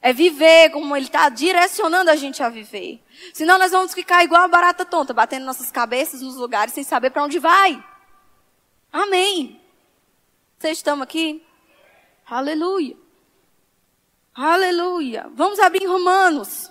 [0.00, 3.02] É viver como ele está direcionando a gente a viver.
[3.32, 7.10] Senão nós vamos ficar igual a barata tonta, batendo nossas cabeças nos lugares sem saber
[7.10, 7.82] para onde vai.
[8.92, 9.60] Amém.
[10.58, 11.42] Vocês estão aqui?
[12.26, 12.96] Aleluia.
[14.34, 15.30] Aleluia.
[15.34, 16.70] Vamos abrir Romanos.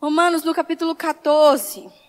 [0.00, 2.05] Romanos no capítulo 14.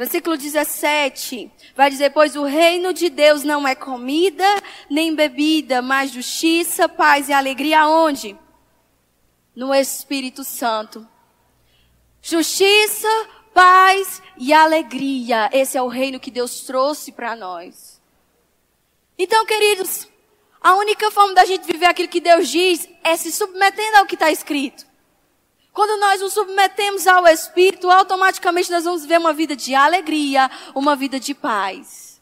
[0.00, 4.46] Versículo 17 vai dizer: Pois o reino de Deus não é comida
[4.88, 7.86] nem bebida, mas justiça, paz e alegria.
[7.86, 8.34] Onde?
[9.54, 11.06] No Espírito Santo.
[12.22, 13.08] Justiça,
[13.52, 15.50] paz e alegria.
[15.52, 18.00] Esse é o reino que Deus trouxe para nós.
[19.18, 20.08] Então, queridos,
[20.62, 24.14] a única forma da gente viver aquilo que Deus diz é se submetendo ao que
[24.14, 24.89] está escrito.
[25.80, 30.94] Quando nós nos submetemos ao Espírito, automaticamente nós vamos ver uma vida de alegria, uma
[30.94, 32.20] vida de paz.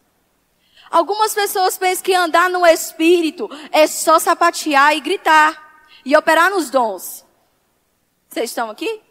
[0.88, 6.70] Algumas pessoas pensam que andar no Espírito é só sapatear e gritar e operar nos
[6.70, 7.26] dons.
[8.28, 9.02] Vocês estão aqui?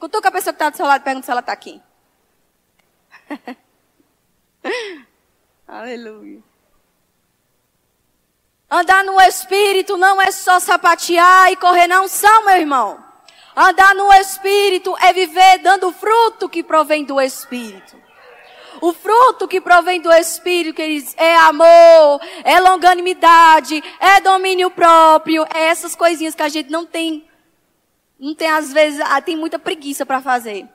[0.00, 1.80] Cutuca a pessoa que está do seu lado e pergunta se ela está aqui.
[5.68, 6.42] Aleluia.
[8.68, 13.09] Andar no Espírito não é só sapatear e correr na unção, meu irmão.
[13.62, 17.94] Andar no Espírito é viver dando fruto que provém do Espírito.
[18.80, 25.64] O fruto que provém do Espírito, queridos, é amor, é longanimidade, é domínio próprio, é
[25.64, 27.28] essas coisinhas que a gente não tem,
[28.18, 30.66] não tem às vezes, ah, tem muita preguiça para fazer.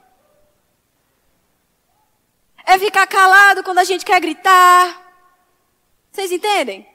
[2.67, 5.01] É ficar calado quando a gente quer gritar.
[6.11, 6.87] Vocês entendem?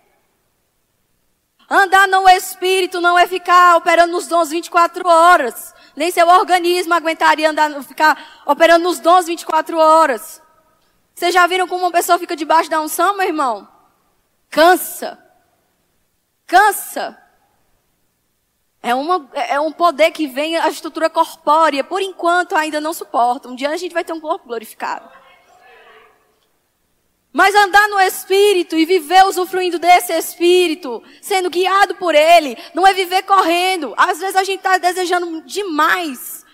[1.68, 5.79] Andar no Espírito não é ficar operando nos dons 24 horas.
[5.96, 10.40] Nem seu organismo aguentaria andar, ficar operando nos dons 24 horas.
[11.14, 13.68] Vocês já viram como uma pessoa fica debaixo da unção, meu irmão?
[14.48, 15.18] Cansa.
[16.46, 17.18] Cansa.
[18.82, 21.84] É, uma, é um poder que vem a estrutura corpórea.
[21.84, 23.48] Por enquanto ainda não suporta.
[23.48, 25.10] Um dia a gente vai ter um corpo glorificado.
[27.32, 32.92] Mas andar no Espírito e viver usufruindo desse Espírito, sendo guiado por Ele, não é
[32.92, 33.94] viver correndo.
[33.96, 36.44] Às vezes a gente está desejando demais.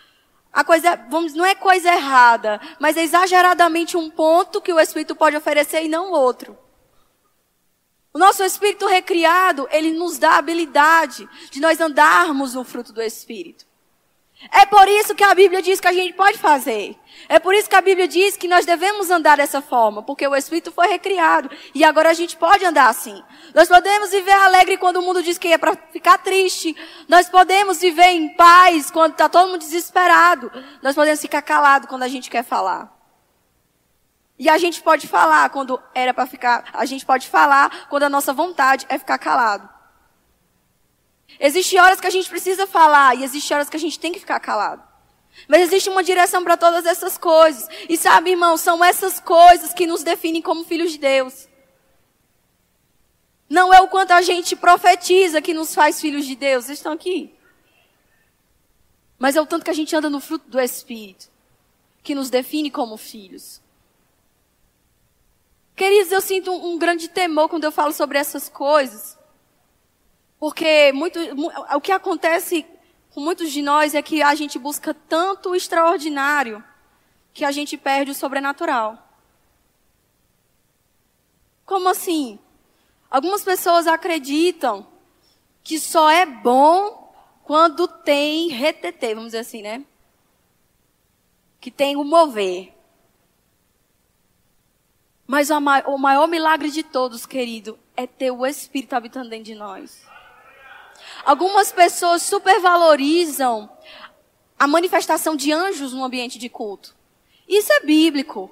[0.53, 5.15] A coisa, vamos, não é coisa errada, mas é exageradamente um ponto que o Espírito
[5.15, 6.59] pode oferecer e não outro.
[8.13, 13.03] O nosso Espírito recriado, ele nos dá a habilidade de nós andarmos no fruto do
[13.03, 13.67] Espírito.
[14.53, 16.97] É por isso que a Bíblia diz que a gente pode fazer.
[17.29, 20.37] É por isso que a Bíblia diz que nós devemos andar dessa forma, porque o
[20.37, 23.23] Espírito foi recriado e agora a gente pode andar assim.
[23.55, 26.77] Nós podemos viver alegre quando o mundo diz que é para ficar triste.
[27.09, 30.51] Nós podemos viver em paz quando está todo mundo desesperado.
[30.83, 32.95] Nós podemos ficar calado quando a gente quer falar.
[34.39, 36.65] E a gente pode falar quando era para ficar.
[36.73, 39.76] A gente pode falar quando a nossa vontade é ficar calado.
[41.39, 44.21] Existem horas que a gente precisa falar e existem horas que a gente tem que
[44.21, 44.83] ficar calado.
[45.49, 47.69] Mas existe uma direção para todas essas coisas.
[47.89, 51.47] E sabe, irmão, são essas coisas que nos definem como filhos de Deus.
[53.49, 56.65] Não é o quanto a gente profetiza que nos faz filhos de Deus.
[56.65, 57.35] Vocês estão aqui?
[59.19, 61.31] Mas é o tanto que a gente anda no fruto do Espírito
[62.03, 63.61] que nos define como filhos.
[65.75, 69.16] Queridos, eu sinto um, um grande temor quando eu falo sobre essas coisas.
[70.39, 71.19] Porque muito,
[71.75, 72.67] o que acontece
[73.11, 76.63] com muitos de nós é que a gente busca tanto o extraordinário
[77.33, 79.03] que a gente perde o sobrenatural.
[81.65, 82.39] Como assim?
[83.11, 84.87] Algumas pessoas acreditam
[85.65, 89.85] que só é bom quando tem retetê, vamos dizer assim, né?
[91.61, 92.75] Que tem o mover.
[95.27, 100.07] Mas o maior milagre de todos, querido, é ter o Espírito habitando dentro de nós.
[101.27, 103.69] Algumas pessoas supervalorizam
[104.57, 106.95] a manifestação de anjos no ambiente de culto.
[107.49, 108.49] Isso é bíblico.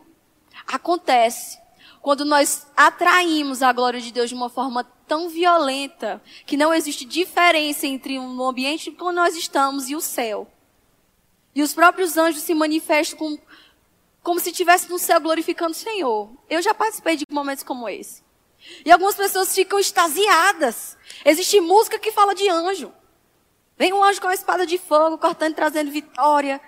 [0.66, 1.56] Acontece
[2.02, 7.04] quando nós atraímos a glória de Deus de uma forma tão violenta que não existe
[7.04, 10.50] diferença entre o ambiente que nós estamos e o céu.
[11.54, 13.40] E os próprios anjos se manifestam como,
[14.20, 16.28] como se estivesse no céu glorificando o Senhor.
[16.50, 18.23] Eu já participei de momentos como esse.
[18.84, 20.96] E algumas pessoas ficam extasiadas.
[21.24, 22.92] Existe música que fala de anjo.
[23.76, 26.60] Vem um anjo com a espada de fogo, cortando e trazendo vitória.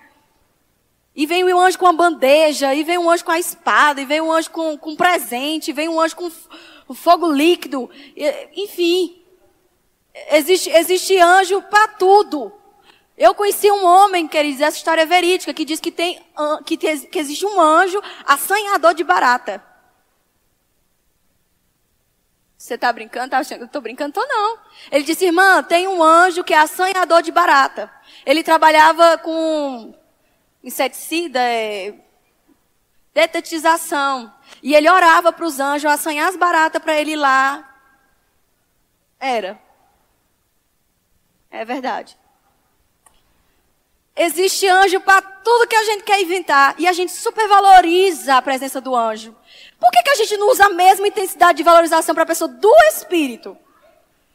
[1.15, 4.05] E vem um anjo com a bandeja, e vem um anjo com a espada, e
[4.05, 7.89] vem um anjo com, com presente, e vem um anjo com fogo líquido.
[8.55, 9.19] Enfim,
[10.31, 12.53] existe, existe anjo para tudo.
[13.17, 16.21] Eu conheci um homem, queridos, essa história é verídica, que diz que, tem,
[16.65, 19.63] que, que existe um anjo assanhador de barata.
[22.67, 23.29] Você está brincando?
[23.29, 24.11] Tá achando que eu estou brincando?
[24.11, 24.59] Tô não.
[24.91, 27.89] Ele disse, irmã, tem um anjo que é assanhador de barata.
[28.25, 29.95] Ele trabalhava com
[30.61, 31.95] inseticida, é,
[33.13, 34.33] detetização.
[34.61, 37.73] E ele orava para os anjos assanhar as baratas para ele ir lá.
[39.17, 39.57] Era.
[41.49, 42.17] É verdade.
[44.17, 46.73] Existe anjo para tudo que a gente quer inventar.
[46.79, 49.35] E a gente supervaloriza a presença do anjo.
[49.79, 52.47] Por que, que a gente não usa a mesma intensidade de valorização para a pessoa
[52.47, 53.55] do Espírito?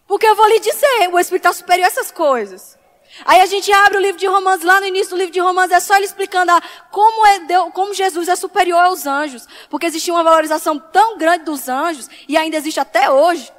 [0.06, 2.78] Porque eu vou lhe dizer, o Espírito está superior a essas coisas.
[3.24, 5.72] Aí a gente abre o livro de Romanos, lá no início do livro de Romanos,
[5.72, 9.46] é só ele explicando ah, como, é Deus, como Jesus é superior aos anjos.
[9.68, 13.52] Porque existia uma valorização tão grande dos anjos, e ainda existe até hoje.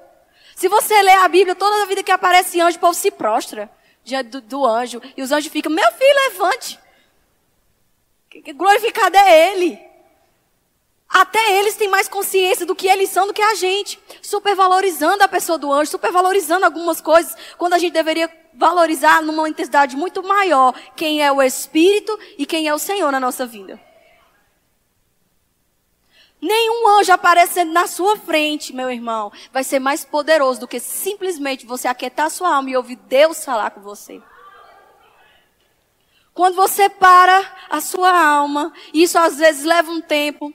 [0.55, 3.69] Se você lê a Bíblia, toda a vida que aparece anjo, o povo se prostra
[4.03, 5.01] diante do, do anjo.
[5.15, 6.79] E os anjos ficam, meu filho, levante.
[8.55, 9.79] Glorificado é Ele.
[11.07, 13.99] Até eles têm mais consciência do que eles são do que a gente.
[14.21, 19.95] Supervalorizando a pessoa do anjo, supervalorizando algumas coisas, quando a gente deveria valorizar numa intensidade
[19.95, 23.79] muito maior quem é o Espírito e quem é o Senhor na nossa vida.
[26.43, 31.65] Nenhum anjo aparecendo na sua frente, meu irmão, vai ser mais poderoso do que simplesmente
[31.65, 34.21] você aquietar sua alma e ouvir Deus falar com você.
[36.33, 40.53] Quando você para a sua alma, isso às vezes leva um tempo,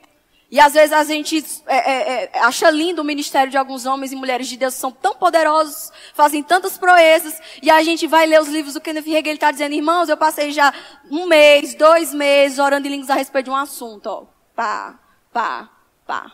[0.51, 4.13] e às vezes a gente é, é, é, acha lindo o ministério de alguns homens
[4.13, 8.27] e mulheres de Deus que são tão poderosos, fazem tantas proezas, e a gente vai
[8.27, 10.71] ler os livros do Kenneth Hagin, ele está dizendo, irmãos, eu passei já
[11.11, 14.27] um mês, dois meses, orando em línguas a respeito de um assunto, ó.
[14.55, 14.99] Pá,
[15.33, 15.71] pá,
[16.09, 16.33] Pá.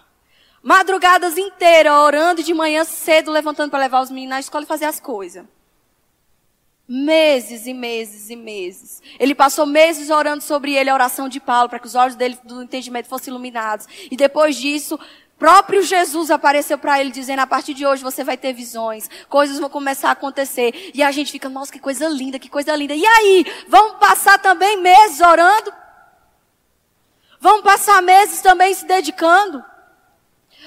[0.63, 4.85] Madrugadas inteiras, orando de manhã cedo, levantando para levar os meninos na escola e fazer
[4.85, 5.45] as coisas.
[6.87, 9.03] Meses e meses e meses.
[9.19, 12.39] Ele passou meses orando sobre ele, a oração de Paulo, para que os olhos dele
[12.45, 13.89] do entendimento fossem iluminados.
[14.09, 14.97] E depois disso,
[15.37, 19.59] próprio Jesus apareceu para ele dizendo: a partir de hoje você vai ter visões, coisas
[19.59, 20.93] vão começar a acontecer.
[20.95, 22.95] E a gente fica, nossa, que coisa linda, que coisa linda.
[22.95, 25.84] E aí, vamos passar também meses orando?
[27.45, 29.63] Vamos passar meses também se dedicando.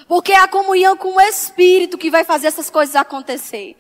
[0.08, 3.76] Porque é a comunhão com o Espírito que vai fazer essas coisas acontecer.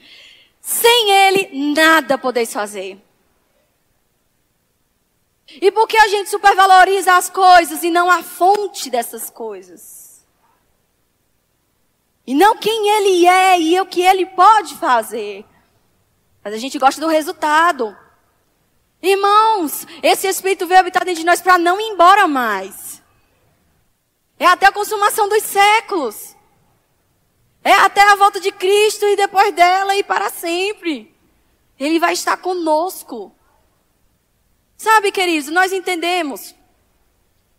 [0.59, 2.99] Sem Ele, nada podeis fazer.
[5.47, 10.25] E por que a gente supervaloriza as coisas e não a fonte dessas coisas?
[12.25, 15.45] E não quem Ele é e o que Ele pode fazer.
[16.43, 17.95] Mas a gente gosta do resultado.
[19.01, 23.01] Irmãos, esse Espírito veio habitar dentro de nós para não ir embora mais.
[24.39, 26.35] É até a consumação dos séculos.
[27.63, 31.13] É até a volta de Cristo e depois dela e para sempre.
[31.79, 33.35] Ele vai estar conosco.
[34.77, 36.55] Sabe, queridos, nós entendemos.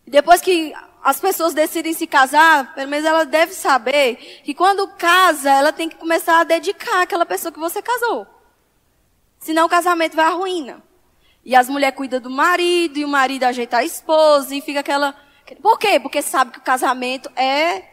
[0.07, 0.73] Depois que
[1.03, 5.87] as pessoas decidem se casar, pelo menos ela deve saber que quando casa, ela tem
[5.87, 8.25] que começar a dedicar aquela pessoa que você casou.
[9.39, 10.88] Senão o casamento vai à ruína.
[11.43, 15.15] E as mulheres cuidam do marido, e o marido ajeita a esposa, e fica aquela.
[15.61, 15.99] Por quê?
[15.99, 17.83] Porque sabe que o casamento é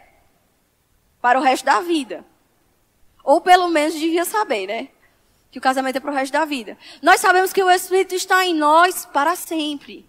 [1.21, 2.25] para o resto da vida.
[3.25, 4.89] Ou pelo menos devia saber, né?
[5.51, 6.77] Que o casamento é para o resto da vida.
[7.03, 10.09] Nós sabemos que o Espírito está em nós para sempre.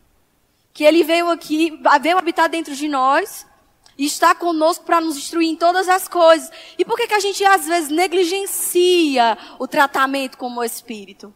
[0.73, 3.47] Que ele veio aqui, veio habitar dentro de nós
[3.97, 6.51] e está conosco para nos instruir em todas as coisas.
[6.77, 11.33] E por que, que a gente às vezes negligencia o tratamento com o Espírito?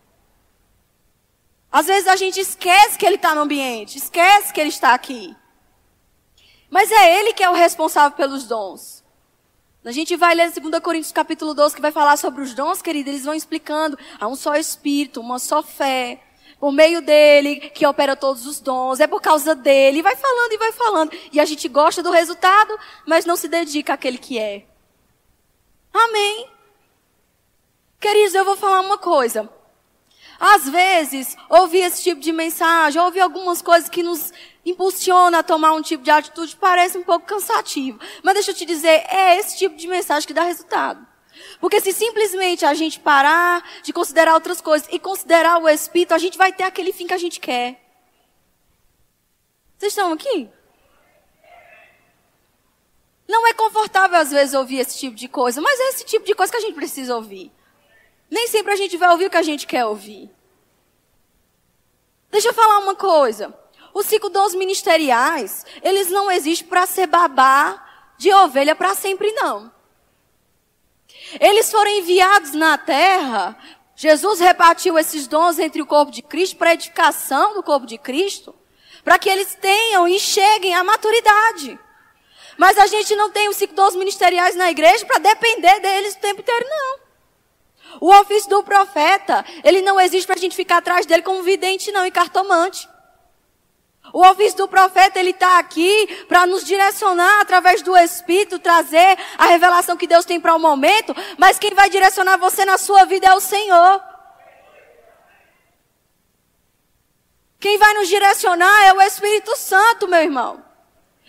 [1.71, 5.35] Às vezes a gente esquece que ele está no ambiente, esquece que ele está aqui.
[6.69, 9.01] Mas é ele que é o responsável pelos dons.
[9.83, 13.09] A gente vai ler 2 Coríntios capítulo 12, que vai falar sobre os dons, querido.
[13.09, 13.97] Eles vão explicando.
[14.19, 16.21] Há um só Espírito, uma só fé.
[16.59, 18.99] Por meio dele, que opera todos os dons.
[18.99, 19.99] É por causa dele.
[19.99, 21.11] E vai falando e vai falando.
[21.31, 24.65] E a gente gosta do resultado, mas não se dedica àquele que é.
[25.91, 26.47] Amém.
[27.99, 29.49] Queridos, eu vou falar uma coisa.
[30.43, 34.33] Às vezes, ouvir esse tipo de mensagem, ouvir algumas coisas que nos
[34.65, 37.99] impulsiona a tomar um tipo de atitude parece um pouco cansativo.
[38.23, 41.05] Mas deixa eu te dizer, é esse tipo de mensagem que dá resultado.
[41.59, 46.17] Porque se simplesmente a gente parar de considerar outras coisas e considerar o Espírito, a
[46.17, 47.79] gente vai ter aquele fim que a gente quer.
[49.77, 50.49] Vocês estão aqui?
[53.27, 56.33] Não é confortável às vezes ouvir esse tipo de coisa, mas é esse tipo de
[56.33, 57.51] coisa que a gente precisa ouvir.
[58.31, 60.31] Nem sempre a gente vai ouvir o que a gente quer ouvir.
[62.31, 63.53] Deixa eu falar uma coisa.
[63.93, 67.85] Os cinco dons ministeriais, eles não existem para ser babá
[68.17, 69.71] de ovelha para sempre, não.
[71.39, 73.57] Eles foram enviados na terra.
[73.95, 78.55] Jesus repartiu esses dons entre o corpo de Cristo para edificação do corpo de Cristo,
[79.03, 81.77] para que eles tenham e cheguem à maturidade.
[82.57, 86.19] Mas a gente não tem os cinco dons ministeriais na igreja para depender deles o
[86.19, 86.99] tempo inteiro, não.
[87.99, 91.91] O ofício do profeta, ele não existe para a gente ficar atrás dele como vidente,
[91.91, 92.87] não, e cartomante.
[94.13, 99.45] O ofício do profeta, ele está aqui para nos direcionar através do Espírito, trazer a
[99.45, 103.27] revelação que Deus tem para o momento, mas quem vai direcionar você na sua vida
[103.27, 104.01] é o Senhor.
[107.59, 110.63] Quem vai nos direcionar é o Espírito Santo, meu irmão.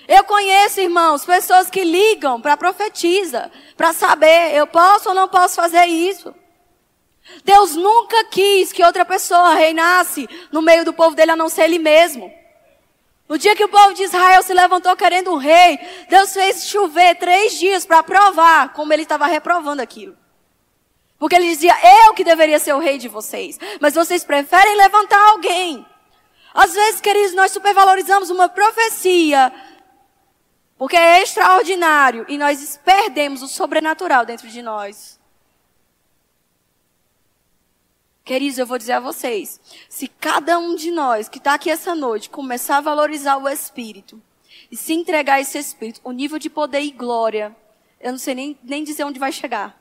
[0.08, 5.54] Eu conheço, irmãos, pessoas que ligam para profetiza, para saber, eu posso ou não posso
[5.54, 6.34] fazer isso.
[7.44, 11.64] Deus nunca quis que outra pessoa reinasse no meio do povo dele a não ser
[11.64, 12.32] ele mesmo.
[13.28, 17.14] No dia que o povo de Israel se levantou querendo um rei, Deus fez chover
[17.16, 20.16] três dias para provar como ele estava reprovando aquilo.
[21.18, 23.58] Porque ele dizia, eu que deveria ser o rei de vocês.
[23.80, 25.86] Mas vocês preferem levantar alguém.
[26.52, 29.52] Às vezes, queridos, nós supervalorizamos uma profecia
[30.82, 35.16] porque é extraordinário e nós perdemos o sobrenatural dentro de nós.
[38.24, 41.94] Queridos, eu vou dizer a vocês: se cada um de nós que está aqui essa
[41.94, 44.22] noite começar a valorizar o Espírito
[44.70, 47.54] e se entregar a esse Espírito, o nível de poder e glória,
[48.00, 49.80] eu não sei nem, nem dizer onde vai chegar.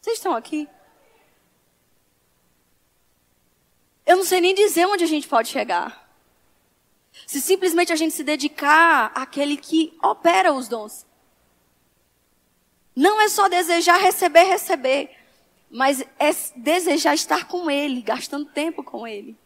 [0.00, 0.66] Vocês estão aqui?
[4.06, 6.08] Eu não sei nem dizer onde a gente pode chegar.
[7.26, 11.06] Se simplesmente a gente se dedicar àquele que opera os dons.
[12.98, 15.10] Não é só desejar receber, receber,
[15.70, 19.36] mas é desejar estar com Ele, gastando tempo com Ele.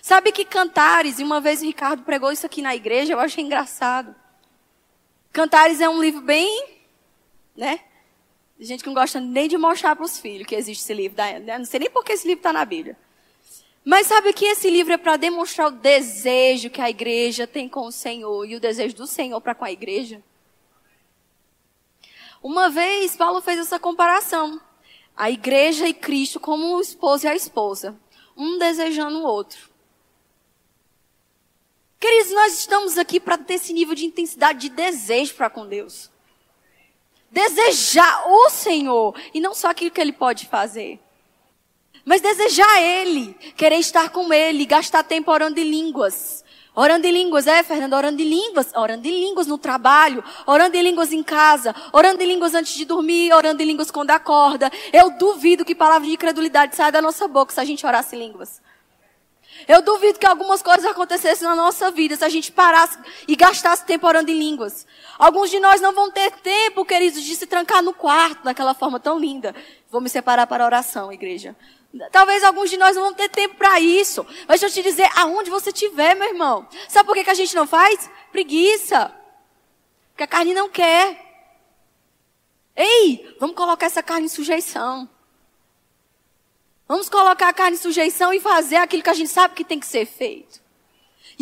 [0.00, 3.44] Sabe que Cantares, e uma vez o Ricardo pregou isso aqui na igreja, eu achei
[3.44, 4.16] engraçado.
[5.30, 6.68] Cantares é um livro bem,
[7.54, 7.80] né?
[8.58, 11.18] Gente que não gosta nem de mostrar para os filhos que existe esse livro.
[11.18, 11.58] Né?
[11.58, 12.96] Não sei nem por que esse livro está na Bíblia.
[13.84, 17.86] Mas sabe que esse livro é para demonstrar o desejo que a igreja tem com
[17.86, 20.22] o Senhor e o desejo do Senhor para com a igreja?
[22.42, 24.60] Uma vez Paulo fez essa comparação.
[25.16, 27.96] A igreja e Cristo como o esposo e a esposa,
[28.36, 29.70] um desejando o outro.
[32.00, 36.10] Queridos, nós estamos aqui para ter esse nível de intensidade de desejo para com Deus.
[37.30, 40.98] Desejar o Senhor e não só aquilo que ele pode fazer.
[42.04, 46.41] Mas desejar Ele, querer estar com Ele, gastar tempo orando em línguas.
[46.74, 47.92] Orando em línguas, é, Fernando?
[47.92, 48.72] Orando em línguas.
[48.74, 52.84] Orando em línguas no trabalho, orando em línguas em casa, orando em línguas antes de
[52.84, 54.70] dormir, orando em línguas quando acorda.
[54.92, 58.20] Eu duvido que palavra de incredulidade saia da nossa boca se a gente orasse em
[58.20, 58.62] línguas.
[59.68, 62.98] Eu duvido que algumas coisas acontecessem na nossa vida se a gente parasse
[63.28, 64.86] e gastasse tempo orando em línguas.
[65.18, 68.98] Alguns de nós não vão ter tempo, queridos, de se trancar no quarto daquela forma
[68.98, 69.54] tão linda.
[69.90, 71.54] Vou me separar para a oração, igreja.
[72.10, 74.24] Talvez alguns de nós não vão ter tempo para isso.
[74.48, 76.66] Mas deixa eu te dizer, aonde você estiver, meu irmão.
[76.88, 78.10] Sabe por que, que a gente não faz?
[78.30, 79.14] Preguiça.
[80.10, 81.20] Porque a carne não quer.
[82.74, 85.08] Ei, vamos colocar essa carne em sujeição.
[86.88, 89.78] Vamos colocar a carne em sujeição e fazer aquilo que a gente sabe que tem
[89.78, 90.61] que ser feito.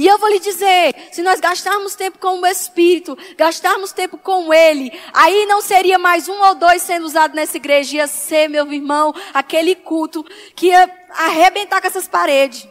[0.01, 4.51] E eu vou lhe dizer, se nós gastarmos tempo com o Espírito, gastarmos tempo com
[4.51, 8.73] Ele, aí não seria mais um ou dois sendo usados nessa igreja, ia ser, meu
[8.73, 10.25] irmão, aquele culto
[10.57, 12.67] que ia arrebentar com essas paredes.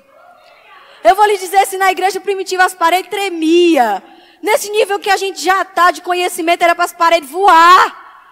[1.03, 4.01] Eu vou lhe dizer, se na igreja primitiva as paredes tremia,
[4.41, 8.25] nesse nível que a gente já está de conhecimento, era para as paredes voar.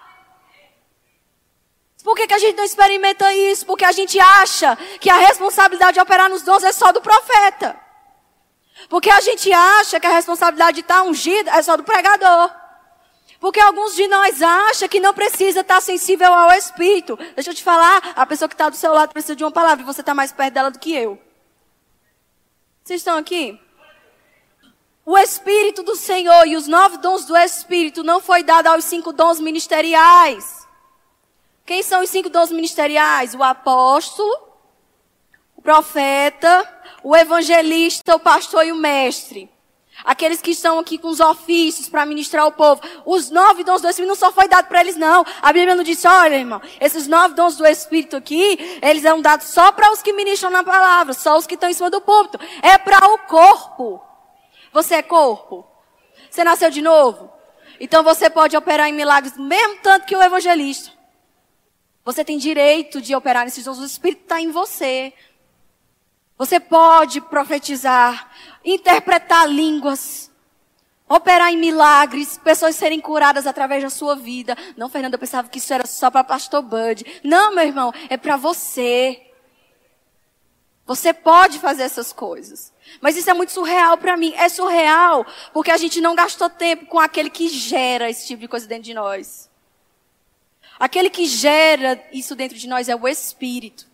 [2.02, 3.64] Por que, que a gente não experimenta isso?
[3.64, 7.86] Porque a gente acha que a responsabilidade de operar nos dons é só do profeta.
[8.88, 12.50] Porque a gente acha que a responsabilidade de estar ungido é só do pregador.
[13.40, 17.16] Porque alguns de nós acham que não precisa estar sensível ao Espírito.
[17.34, 19.82] Deixa eu te falar, a pessoa que está do seu lado precisa de uma palavra
[19.82, 21.20] e você está mais perto dela do que eu.
[22.82, 23.60] Vocês estão aqui?
[25.04, 29.12] O Espírito do Senhor e os nove dons do Espírito não foi dado aos cinco
[29.12, 30.66] dons ministeriais.
[31.64, 33.34] Quem são os cinco dons ministeriais?
[33.34, 34.47] O apóstolo,
[35.68, 36.66] profeta,
[37.02, 39.50] o evangelista, o pastor e o mestre.
[40.02, 42.80] Aqueles que estão aqui com os ofícios para ministrar o povo.
[43.04, 45.26] Os nove dons do Espírito não só foi dado para eles, não.
[45.42, 49.48] A Bíblia não disse, olha, irmão, esses nove dons do Espírito aqui, eles são dados
[49.48, 52.42] só para os que ministram na palavra, só os que estão em cima do púlpito.
[52.62, 54.02] É para o corpo.
[54.72, 55.66] Você é corpo?
[56.30, 57.30] Você nasceu de novo?
[57.78, 60.96] Então você pode operar em milagres, mesmo tanto que o evangelista.
[62.06, 63.78] Você tem direito de operar nesses dons.
[63.78, 65.12] O Espírito está em você.
[66.38, 68.30] Você pode profetizar,
[68.64, 70.30] interpretar línguas,
[71.08, 74.56] operar em milagres, pessoas serem curadas através da sua vida.
[74.76, 77.04] Não, Fernanda, eu pensava que isso era só para pastor Bud.
[77.24, 79.20] Não, meu irmão, é para você.
[80.86, 82.72] Você pode fazer essas coisas.
[83.00, 84.32] Mas isso é muito surreal para mim.
[84.36, 88.48] É surreal porque a gente não gastou tempo com aquele que gera esse tipo de
[88.48, 89.50] coisa dentro de nós.
[90.78, 93.87] Aquele que gera isso dentro de nós é o Espírito.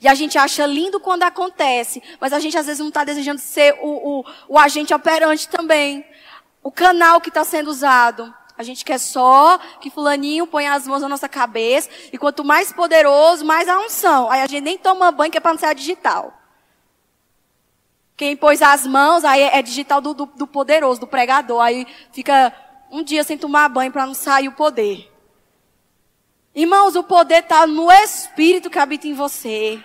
[0.00, 3.40] E a gente acha lindo quando acontece, mas a gente às vezes não está desejando
[3.40, 6.04] ser o, o, o agente operante também.
[6.62, 8.34] O canal que está sendo usado.
[8.58, 11.88] A gente quer só que fulaninho ponha as mãos na nossa cabeça.
[12.12, 14.30] E quanto mais poderoso, mais a unção.
[14.30, 16.32] Aí a gente nem toma banho, que é para não ser digital.
[18.16, 21.60] Quem pôs as mãos, aí é digital do, do, do poderoso, do pregador.
[21.60, 22.52] Aí fica
[22.90, 25.12] um dia sem tomar banho para não sair o poder.
[26.56, 29.78] Irmãos, o poder está no Espírito que habita em você.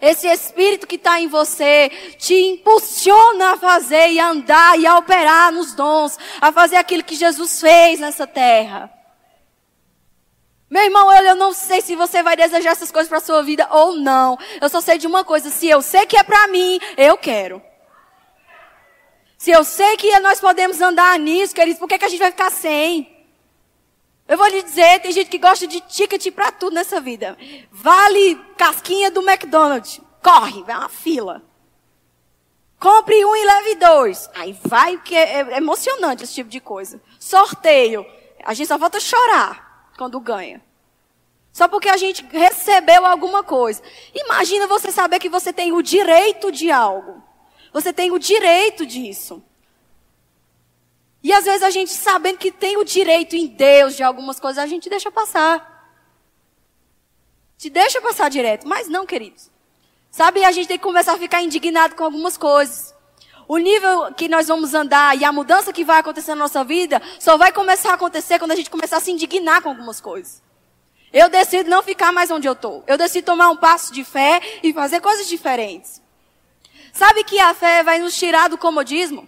[0.00, 5.52] Esse Espírito que está em você te impulsiona a fazer e andar e a operar
[5.52, 8.90] nos dons, a fazer aquilo que Jesus fez nessa terra.
[10.70, 13.68] Meu irmão, eu, eu não sei se você vai desejar essas coisas para sua vida
[13.70, 14.38] ou não.
[14.62, 17.62] Eu só sei de uma coisa: se eu sei que é para mim, eu quero.
[19.36, 22.30] Se eu sei que nós podemos andar nisso, queridos, por que, que a gente vai
[22.30, 23.13] ficar sem?
[24.26, 27.36] Eu vou lhe dizer, tem gente que gosta de ticket para tudo nessa vida.
[27.70, 30.00] Vale casquinha do McDonald's.
[30.22, 31.42] Corre, vai uma fila.
[32.80, 34.28] Compre um e leve dois.
[34.34, 37.00] Aí vai, porque é, é emocionante esse tipo de coisa.
[37.20, 38.04] Sorteio.
[38.44, 40.62] A gente só volta a chorar quando ganha.
[41.52, 43.82] Só porque a gente recebeu alguma coisa.
[44.14, 47.22] Imagina você saber que você tem o direito de algo.
[47.72, 49.42] Você tem o direito disso.
[51.24, 54.62] E às vezes a gente, sabendo que tem o direito em Deus de algumas coisas,
[54.62, 55.88] a gente deixa passar.
[57.56, 58.68] Te deixa passar direto.
[58.68, 59.50] Mas não, queridos.
[60.10, 62.94] Sabe, a gente tem que começar a ficar indignado com algumas coisas.
[63.48, 67.00] O nível que nós vamos andar e a mudança que vai acontecer na nossa vida
[67.18, 70.42] só vai começar a acontecer quando a gente começar a se indignar com algumas coisas.
[71.10, 72.84] Eu decido não ficar mais onde eu estou.
[72.86, 76.02] Eu decido tomar um passo de fé e fazer coisas diferentes.
[76.92, 79.26] Sabe que a fé vai nos tirar do comodismo?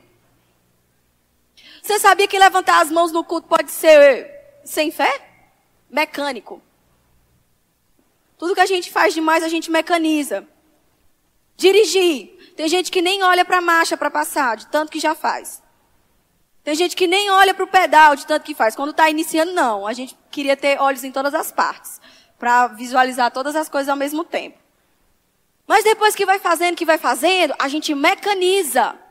[1.87, 4.28] Você sabia que levantar as mãos no culto pode ser
[4.64, 5.20] sem fé?
[5.89, 6.61] Mecânico.
[8.37, 10.45] Tudo que a gente faz demais, a gente mecaniza.
[11.57, 12.53] Dirigir.
[12.57, 15.62] Tem gente que nem olha para a marcha para passar, de tanto que já faz.
[16.64, 18.74] Tem gente que nem olha para o pedal, de tanto que faz.
[18.74, 19.87] Quando está iniciando, não.
[19.87, 22.01] A gente queria ter olhos em todas as partes,
[22.37, 24.59] para visualizar todas as coisas ao mesmo tempo.
[25.68, 29.05] Mas depois que vai fazendo, que vai fazendo, a gente mecaniza.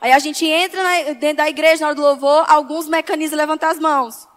[0.00, 3.70] Aí a gente entra na, dentro da igreja na hora do louvor, alguns mecanizam levantar
[3.70, 4.28] as mãos.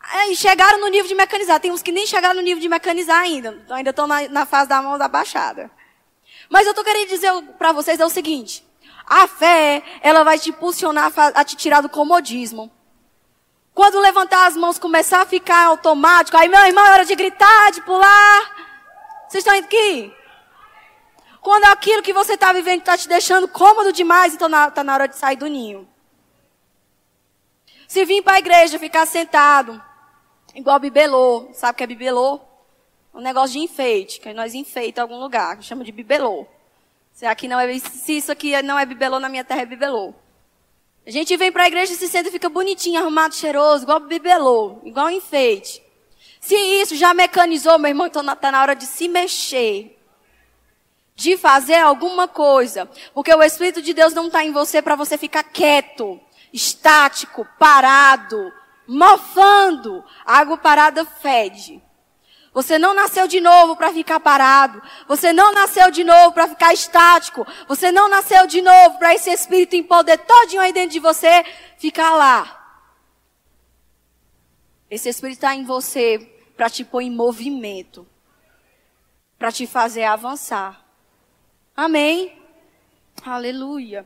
[0.00, 1.60] Aí chegaram no nível de mecanizar.
[1.60, 3.62] Tem uns que nem chegaram no nível de mecanizar ainda.
[3.70, 5.70] Ainda estão na, na fase da mão da baixada.
[6.48, 8.64] Mas eu estou querendo dizer para vocês é o seguinte.
[9.06, 12.70] A fé, ela vai te impulsionar a te tirar do comodismo.
[13.74, 17.70] Quando levantar as mãos começar a ficar automático, aí meu irmão, é hora de gritar,
[17.72, 18.56] de pular.
[19.28, 20.12] Vocês estão aqui?
[21.40, 25.08] Quando aquilo que você está vivendo está te deixando cômodo demais, então está na hora
[25.08, 25.88] de sair do ninho.
[27.86, 29.82] Se vir para a igreja ficar sentado,
[30.54, 32.40] igual bibelô, sabe o que é bibelô?
[33.14, 36.46] Um negócio de enfeite, que nós enfeita algum lugar, que chama de bibelô.
[37.12, 40.14] Se, aqui não é, se isso aqui não é bibelô, na minha terra é bibelô.
[41.06, 44.00] A gente vem para a igreja e se senta e fica bonitinho, arrumado, cheiroso, igual
[44.00, 45.82] bibelô, igual enfeite.
[46.40, 49.97] Se isso já mecanizou, meu irmão, então está na hora de se mexer
[51.18, 52.88] de fazer alguma coisa.
[53.12, 56.18] Porque o Espírito de Deus não está em você para você ficar quieto,
[56.52, 58.52] estático, parado,
[58.86, 60.04] mofando.
[60.24, 61.82] Água parada fede.
[62.54, 64.80] Você não nasceu de novo para ficar parado.
[65.08, 67.44] Você não nasceu de novo para ficar estático.
[67.66, 71.44] Você não nasceu de novo para esse espírito em poder todinho aí dentro de você
[71.78, 72.54] ficar lá.
[74.88, 78.06] Esse espírito está em você para te pôr em movimento.
[79.36, 80.87] Para te fazer avançar.
[81.78, 82.36] Amém.
[83.24, 84.04] Aleluia.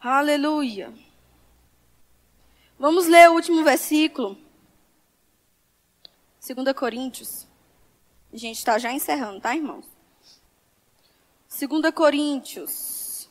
[0.00, 0.92] Aleluia.
[2.76, 4.36] Vamos ler o último versículo.
[6.44, 7.46] 2 Coríntios.
[8.32, 9.86] A gente está já encerrando, tá, irmãos?
[11.48, 13.30] 2 Coríntios.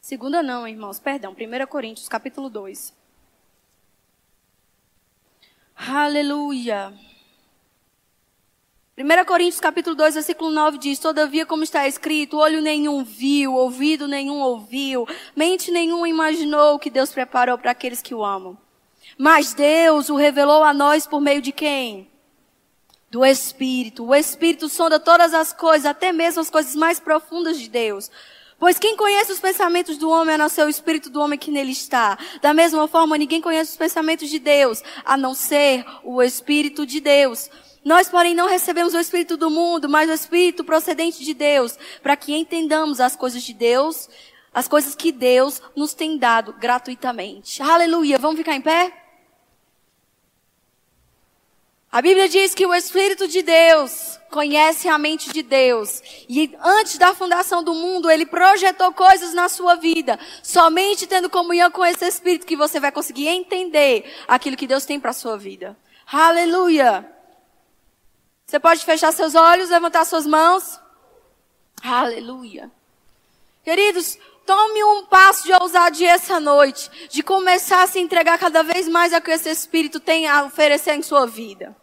[0.00, 1.36] Segunda não, irmãos, perdão.
[1.38, 2.96] 1 Coríntios, capítulo 2.
[5.76, 7.09] Aleluia.
[8.98, 14.08] 1 Coríntios capítulo 2, versículo 9 diz, Todavia, como está escrito, olho nenhum viu, ouvido
[14.08, 18.58] nenhum ouviu, mente nenhum imaginou o que Deus preparou para aqueles que o amam.
[19.16, 22.10] Mas Deus o revelou a nós por meio de quem?
[23.10, 24.04] Do Espírito.
[24.04, 28.10] O Espírito sonda todas as coisas, até mesmo as coisas mais profundas de Deus.
[28.58, 31.50] Pois quem conhece os pensamentos do homem a não ser o espírito do homem que
[31.50, 32.18] nele está.
[32.42, 37.00] Da mesma forma, ninguém conhece os pensamentos de Deus a não ser o Espírito de
[37.00, 37.48] Deus.
[37.84, 42.16] Nós, porém, não recebemos o Espírito do mundo, mas o Espírito procedente de Deus, para
[42.16, 44.08] que entendamos as coisas de Deus,
[44.52, 47.62] as coisas que Deus nos tem dado gratuitamente.
[47.62, 48.18] Aleluia!
[48.18, 48.92] Vamos ficar em pé?
[51.90, 56.00] A Bíblia diz que o Espírito de Deus conhece a mente de Deus.
[56.28, 60.16] E antes da fundação do mundo, ele projetou coisas na sua vida.
[60.40, 65.00] Somente tendo comunhão com esse Espírito que você vai conseguir entender aquilo que Deus tem
[65.00, 65.76] para a sua vida.
[66.06, 67.19] Aleluia!
[68.50, 70.80] Você pode fechar seus olhos, levantar suas mãos.
[71.80, 72.68] Aleluia.
[73.62, 78.88] Queridos, tome um passo de ousadia essa noite, de começar a se entregar cada vez
[78.88, 81.76] mais a que esse Espírito tem a oferecer em sua vida.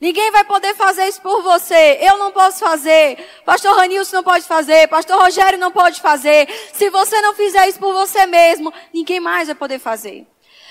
[0.00, 1.98] Ninguém vai poder fazer isso por você.
[2.00, 3.18] Eu não posso fazer.
[3.44, 4.88] Pastor Ranilson não pode fazer.
[4.88, 6.48] Pastor Rogério não pode fazer.
[6.72, 10.26] Se você não fizer isso por você mesmo, ninguém mais vai poder fazer.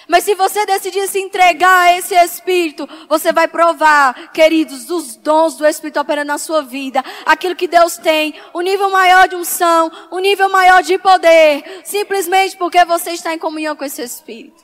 [0.07, 5.55] Mas se você decidir se entregar a esse Espírito, você vai provar, queridos, dos dons
[5.55, 7.03] do Espírito operando na sua vida.
[7.25, 10.97] Aquilo que Deus tem, o um nível maior de unção, o um nível maior de
[10.97, 11.81] poder.
[11.83, 14.63] Simplesmente porque você está em comunhão com esse Espírito.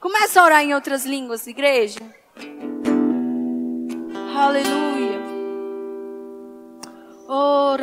[0.00, 2.00] Comece a orar em outras línguas, igreja.
[4.34, 5.22] Aleluia.
[7.28, 7.76] Oh,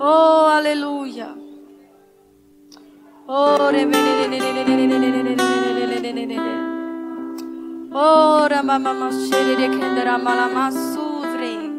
[0.00, 1.37] Oh, aleluia.
[3.30, 3.86] Ore
[7.92, 11.76] Ora mamma ma scerere che andrà mala ma sudre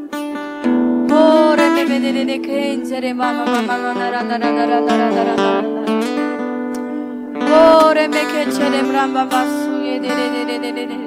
[1.10, 5.68] Ora mi vedere che ingere mamma mamma non era andare andare andare andare andare
[7.52, 10.98] Ora me che celebra mamma su e de de de de de de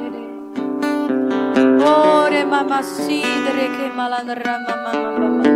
[1.84, 5.50] Ora mamma sidre che malandra mamma mamma mamma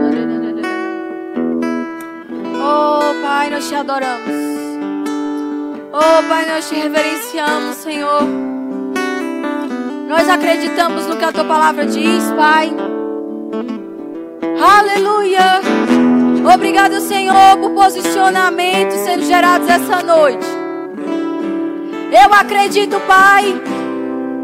[2.69, 4.46] Oh Pai, nós te adoramos.
[5.99, 8.21] Oh, Pai, nós te reverenciamos, Senhor.
[10.07, 12.71] Nós acreditamos no que a tua palavra diz, Pai.
[14.61, 15.63] Aleluia.
[16.53, 20.47] Obrigado, Senhor, por posicionamentos sendo gerados essa noite.
[22.13, 23.59] Eu acredito, Pai,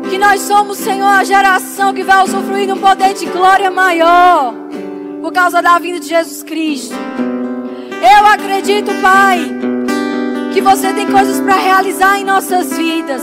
[0.09, 4.55] que nós somos, Senhor, a geração que vai usufruir de um poder de glória maior
[5.21, 6.95] por causa da vinda de Jesus Cristo.
[8.01, 9.72] Eu acredito, Pai,
[10.53, 13.23] que você tem coisas para realizar em nossas vidas.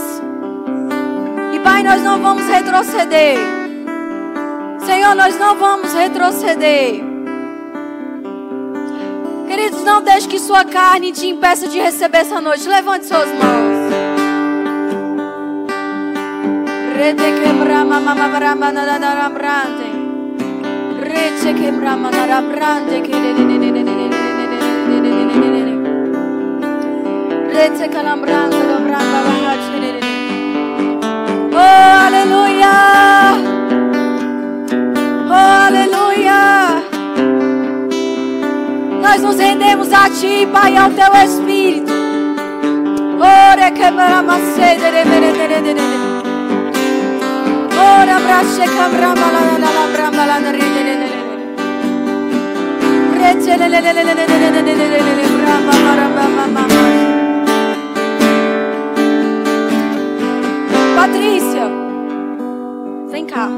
[1.54, 3.38] E Pai, nós não vamos retroceder.
[4.84, 7.04] Senhor, nós não vamos retroceder.
[9.46, 12.68] Queridos, não deixe que sua carne te impeça de receber essa noite.
[12.68, 13.70] Levante suas mãos.
[16.96, 17.30] Rete
[27.60, 28.80] na brande que
[31.52, 32.72] Oh, aleluia!
[35.28, 36.82] Oh, aleluia!
[39.02, 41.92] Nós nos rendemos a Ti, Pai, ao Teu Espírito.
[43.20, 44.90] Ora que maramacede,
[47.76, 50.52] Ora brache cambrama la la la brama la la
[53.20, 53.80] Rete le
[61.00, 61.66] Patrícia,
[63.10, 63.48] vem cá.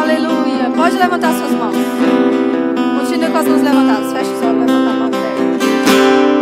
[0.00, 0.70] Aleluia.
[0.74, 1.76] Pode levantar suas mãos.
[2.98, 4.12] Continue com as mãos levantadas.
[4.14, 5.10] Feche os olhos, levanta a mão.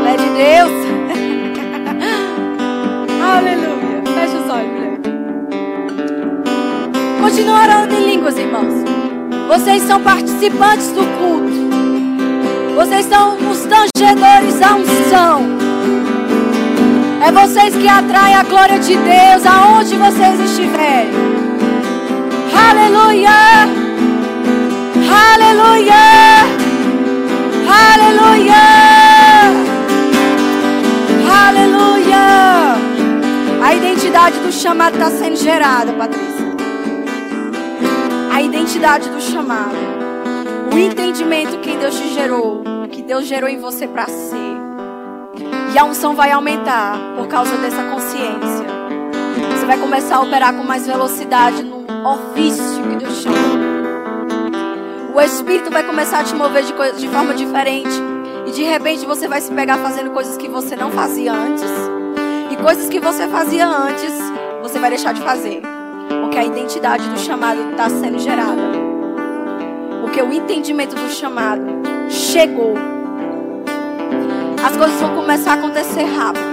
[0.06, 0.70] É de Deus.
[3.38, 4.02] Aleluia.
[4.14, 5.00] Feche os olhos, mulher.
[7.20, 8.72] Continue orando em línguas, irmãos.
[9.48, 11.61] Vocês são participantes do culto.
[12.82, 15.42] Vocês são os tangedores da unção.
[17.24, 21.12] É vocês que atraem a glória de Deus aonde vocês estiverem.
[22.52, 23.30] Aleluia!
[25.32, 25.94] Aleluia!
[27.94, 28.64] Aleluia!
[31.46, 32.74] Aleluia!
[33.64, 36.52] A identidade do chamado está sendo gerada, Patrícia.
[38.32, 39.91] A identidade do chamado
[40.72, 44.56] o entendimento que Deus te gerou, que Deus gerou em você para ser.
[45.74, 48.66] E a unção vai aumentar por causa dessa consciência.
[49.50, 53.72] Você vai começar a operar com mais velocidade no ofício que Deus chamou.
[55.14, 57.92] O Espírito vai começar a te mover de, de forma diferente.
[58.46, 61.70] E de repente você vai se pegar fazendo coisas que você não fazia antes.
[62.50, 64.12] E coisas que você fazia antes,
[64.62, 65.60] você vai deixar de fazer.
[66.22, 68.81] Porque a identidade do chamado está sendo gerada.
[70.12, 71.62] Porque o entendimento do chamado
[72.10, 72.74] chegou.
[74.62, 76.44] As coisas vão começar a acontecer rápido.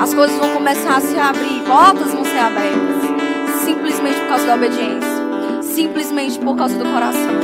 [0.00, 3.64] As coisas vão começar a se abrir, portas vão ser abertas.
[3.64, 5.62] Simplesmente por causa da obediência.
[5.62, 7.40] Simplesmente por causa do coração.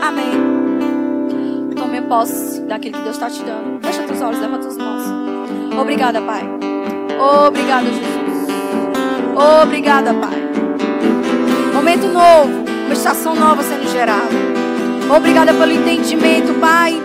[0.00, 1.74] Amém.
[1.76, 3.78] Tome posse daquilo que Deus está te dando.
[3.82, 5.02] Fecha teus olhos, levanta as mãos.
[5.78, 6.48] Obrigada, Pai.
[7.46, 8.48] Obrigada, Jesus.
[9.62, 10.38] Obrigada, Pai.
[11.74, 14.34] Momento novo, uma estação nova sendo gerada.
[15.14, 16.98] Obrigada pelo entendimento, Pai.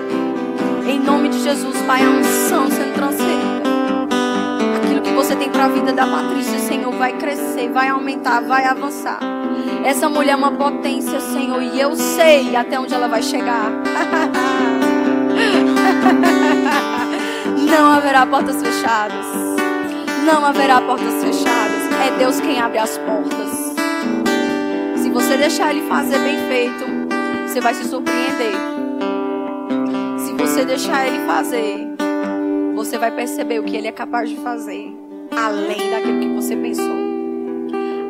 [0.87, 3.63] Em nome de Jesus, Pai, a unção sendo transferida.
[4.77, 8.63] Aquilo que você tem para a vida da Patrícia, Senhor, vai crescer, vai aumentar, vai
[8.63, 9.19] avançar.
[9.83, 13.69] Essa mulher é uma potência, Senhor, e eu sei até onde ela vai chegar.
[17.69, 19.25] Não haverá portas fechadas.
[20.25, 21.91] Não haverá portas fechadas.
[22.07, 23.52] É Deus quem abre as portas.
[25.13, 26.85] Você deixar Ele fazer bem feito,
[27.47, 28.53] você vai se surpreender.
[30.17, 31.87] Se você deixar Ele fazer,
[32.75, 34.93] você vai perceber o que Ele é capaz de fazer,
[35.31, 37.13] além daquilo que você pensou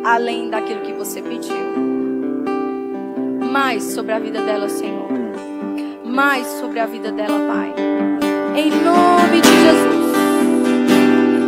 [0.04, 1.56] além daquilo que você pediu.
[3.52, 5.08] Mais sobre a vida dela, Senhor.
[6.04, 7.74] Mais sobre a vida dela, Pai.
[8.56, 10.14] Em nome de Jesus.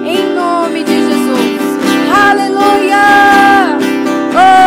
[0.08, 1.60] Em nome de Jesus.
[2.30, 3.78] Aleluia.
[4.34, 4.65] Ore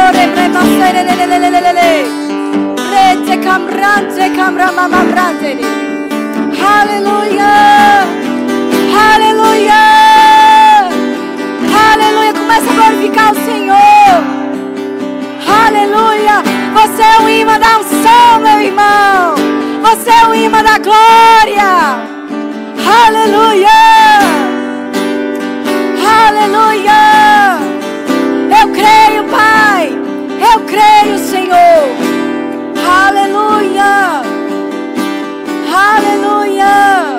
[6.61, 7.51] Aleluia.
[9.13, 9.83] Aleluia.
[11.93, 12.33] Aleluia.
[12.33, 14.15] Começa a glorificar o Senhor.
[15.67, 16.43] Aleluia.
[16.75, 19.35] Você é o imã da unção, meu irmão.
[19.83, 21.99] Você é o imã da glória.
[23.07, 23.69] Aleluia.
[26.27, 27.01] Aleluia.
[28.61, 29.68] Eu creio, Pai.
[30.51, 31.85] Eu creio, Senhor.
[33.07, 34.23] Aleluia.
[35.75, 37.19] Aleluia.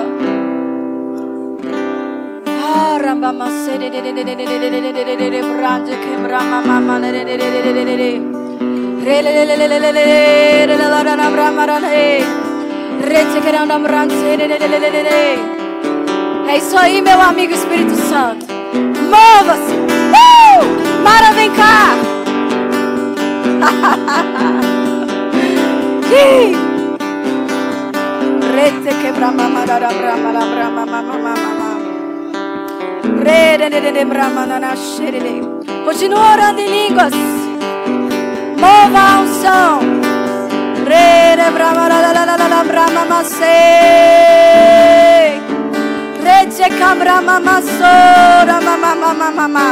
[16.47, 18.45] É isso aí, meu amigo Espírito Santo.
[19.09, 19.73] Mova-se.
[19.73, 21.03] Uh!
[21.03, 22.18] Mara, vem cá.
[28.55, 31.69] Rete quebra mamarara brama la brama mama mama.
[33.23, 35.41] Rede de de brama na na xerele.
[35.85, 37.13] Continua orando em línguas.
[38.57, 39.79] Mova a unção.
[40.91, 43.59] Rede brama la la la la brama macê.
[46.23, 49.67] Rete cabra mama sora mama mama mama.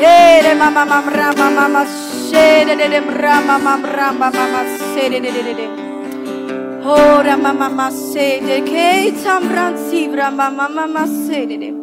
[0.00, 4.64] Rede mama mama brama mama shere de brama mama mama mama
[4.94, 5.68] shere de de de.
[6.84, 11.74] Ora mama mama shere que tambransi brama mama mama shere de.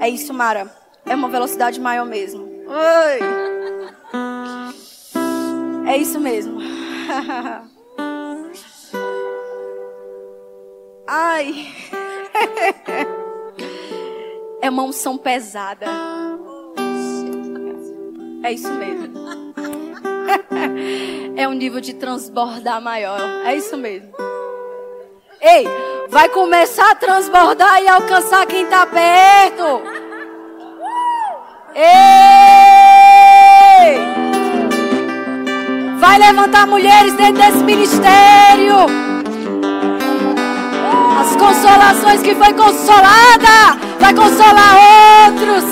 [0.00, 0.70] É isso, Mara.
[1.04, 2.42] É uma velocidade maior mesmo.
[2.66, 3.20] Oi!
[5.86, 6.58] É isso mesmo.
[11.06, 11.66] Ai!
[14.62, 15.86] É uma unção pesada.
[18.42, 19.39] É isso mesmo.
[21.36, 23.20] É um nível de transbordar maior.
[23.44, 24.10] É isso mesmo.
[25.40, 25.64] Ei,
[26.10, 29.82] vai começar a transbordar e alcançar quem está perto.
[31.74, 32.50] Ei!
[35.98, 38.86] Vai levantar mulheres dentro desse ministério.
[41.20, 44.76] As consolações que foi consolada, vai consolar
[45.28, 45.69] outros.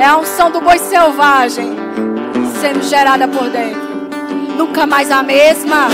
[0.00, 1.76] É a unção do boi selvagem
[2.60, 3.88] sendo gerada por dentro
[4.58, 5.88] nunca mais a mesma.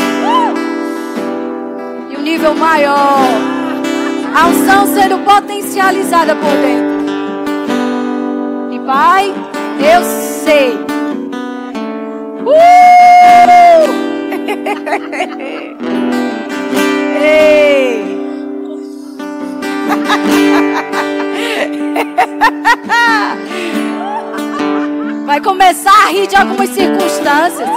[2.11, 3.21] E o um nível maior.
[4.35, 7.05] A unção sendo potencializada por dentro.
[8.73, 9.33] E Pai,
[9.79, 10.03] eu
[10.43, 10.73] sei.
[12.41, 12.55] Uh!
[17.23, 17.64] Ei!
[25.35, 27.69] Vai começar a rir de algumas circunstâncias.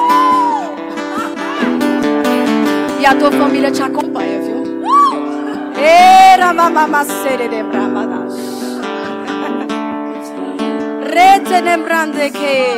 [3.00, 4.84] E a tua família te acompanha, viu?
[5.76, 8.36] Era mamamacere de bramadas.
[11.12, 12.76] Rete lembrando que.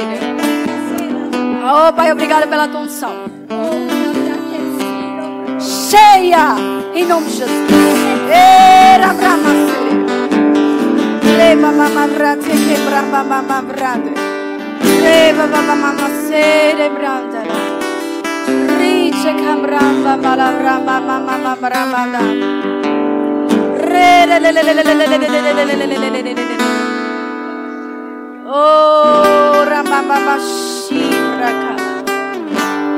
[1.61, 3.15] Oh, Pai, obrigada pela tua unção.
[5.59, 6.55] Cheia,
[6.95, 7.49] em nome de Jesus.
[8.32, 10.05] Era bramacere.
[11.38, 14.28] Leva mamabrate que
[14.82, 17.59] Reva vava mama sere brandara.
[18.77, 22.21] Rice camram vava la ramba mama mama ramada.
[23.89, 26.34] Re le le le le le le le le le le le le le le
[26.34, 26.57] le
[28.47, 31.73] Oh ramba mama shibra ka.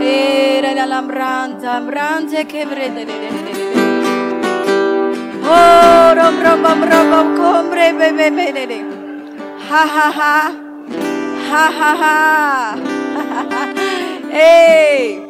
[0.02, 3.70] Era la lambranta, brante che vrede le le le le.
[5.44, 8.86] Oh rom rom rom rom combre bebe bebe.
[9.70, 10.71] Ha ha ha.
[14.32, 15.22] Ei!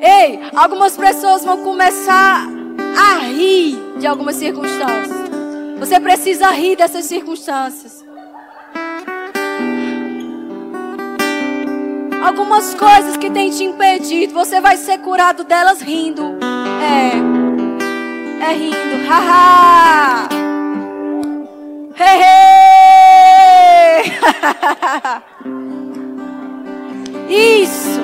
[0.00, 2.46] Ei, algumas pessoas vão começar
[2.96, 5.28] a rir de algumas circunstâncias.
[5.78, 8.04] Você precisa rir dessas circunstâncias.
[12.24, 16.38] Algumas coisas que têm te impedido, você vai ser curado delas rindo.
[16.80, 17.10] É.
[18.44, 19.08] É rindo.
[19.08, 20.28] Haha.
[21.96, 22.63] Hey.
[27.28, 28.00] Isso.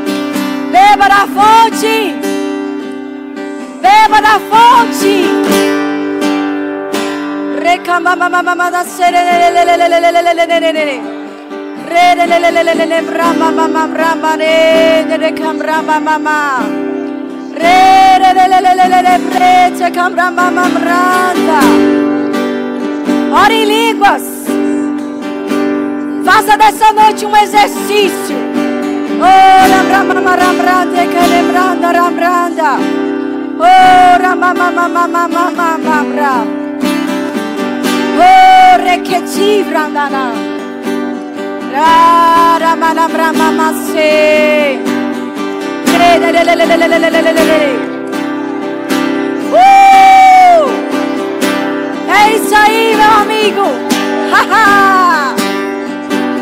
[0.73, 2.15] Beba da fonte.
[3.83, 5.25] Beba da fonte.
[7.63, 8.43] Recamba mama
[26.25, 28.37] Faça dessa noite um exercício.
[49.53, 50.71] Uh!
[52.09, 53.63] É isso aí, meu amigo.
[54.33, 55.20] Haha.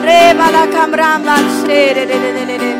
[0.08, 1.36] Reba la cambramba
[1.66, 2.70] sere de de de de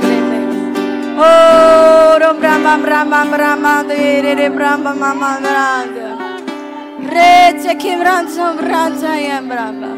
[1.20, 6.06] Oh, bramba bramba bramba de de de bramba mama grande.
[7.12, 9.90] Rete che branza branza e bramba.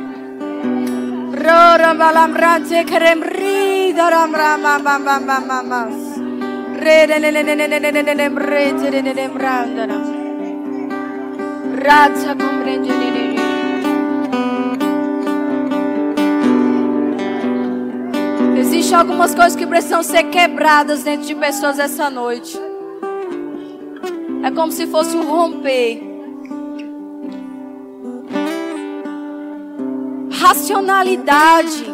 [1.45, 5.89] Rora balam branze kerem rida ram ram bam bam bam bam bam bam.
[6.83, 8.29] Re de de de de de de de de
[8.81, 9.87] de de de de branda.
[11.85, 13.30] Razza comprende di
[18.61, 22.61] Existem algumas coisas que precisam ser quebradas dentro de pessoas essa noite.
[24.45, 26.03] É como se fosse um romper.
[30.31, 31.87] Racionalidade,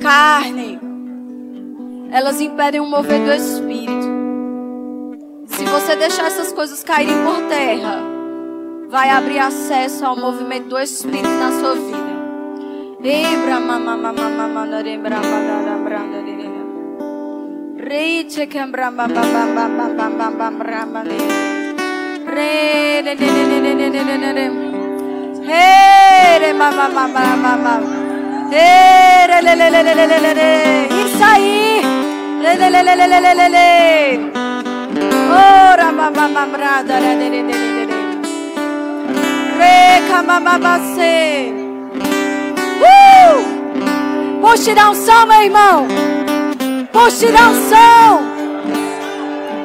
[0.00, 0.80] carne,
[2.10, 4.06] elas impedem o mover do espírito.
[5.46, 8.00] Se você deixar essas coisas caírem por terra,
[8.88, 12.05] vai abrir acesso ao movimento do espírito na sua vida.
[31.02, 31.24] Isso
[39.58, 41.65] re, camamamacê.
[42.80, 44.40] Uh!
[44.40, 45.86] Puxe da unção, meu irmão.
[46.92, 48.20] Puxe unção.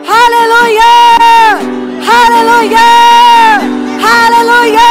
[0.07, 0.81] Aleluia!
[2.25, 2.79] Aleluia!
[4.03, 4.41] Aleluia!
[4.43, 4.90] Aleluia!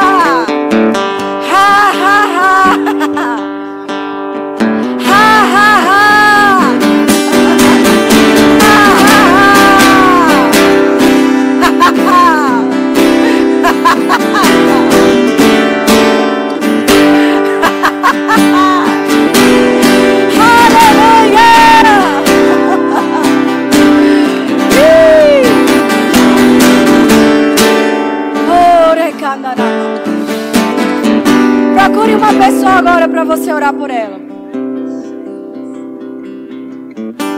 [33.25, 34.17] para você orar por ela.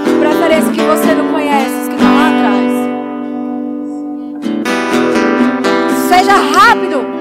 [0.05, 2.71] De preferência que você não conhece, que estão lá atrás.
[6.07, 7.12] Seja rápido.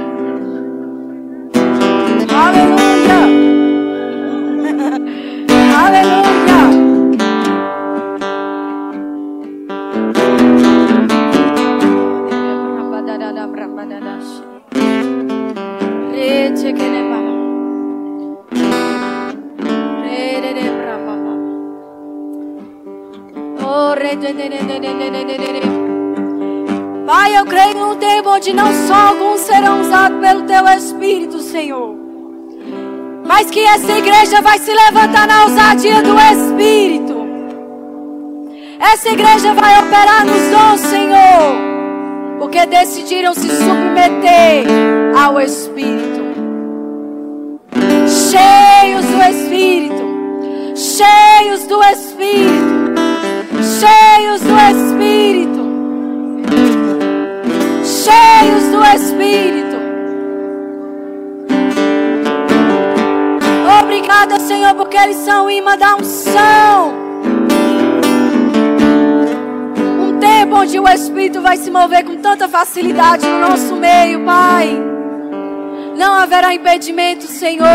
[28.93, 31.97] Só alguns serão usados pelo Teu Espírito, Senhor.
[33.27, 37.17] Mas que essa igreja vai se levantar na ousadia do Espírito.
[38.79, 41.57] Essa igreja vai operar nos dons, Senhor.
[42.39, 44.67] Porque decidiram se submeter
[45.19, 46.21] ao Espírito.
[48.31, 50.03] Cheios do Espírito.
[50.77, 52.62] Cheios do Espírito.
[59.03, 59.77] Espírito.
[63.83, 66.93] Obrigada, Senhor, porque eles são imã da unção.
[70.01, 74.81] Um tempo onde o Espírito vai se mover com tanta facilidade no nosso meio, Pai.
[75.97, 77.67] Não haverá impedimento, Senhor.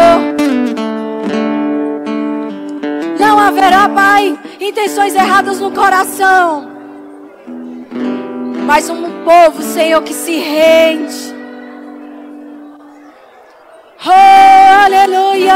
[3.20, 6.70] Não haverá, Pai, intenções erradas no coração.
[8.66, 11.36] Mas um povo, Senhor, que se rende.
[14.06, 15.54] Oh, aleluia.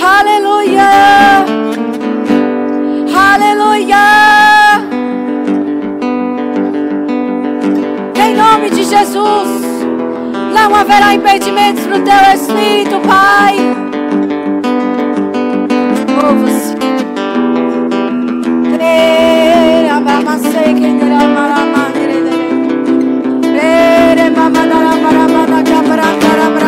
[0.00, 0.88] Aleluia.
[3.32, 4.04] Aleluia.
[8.24, 9.48] Em nome de Jesus,
[10.54, 13.56] não haverá impedimentos no teu espírito, Pai.
[25.56, 26.65] wajah perantara perantara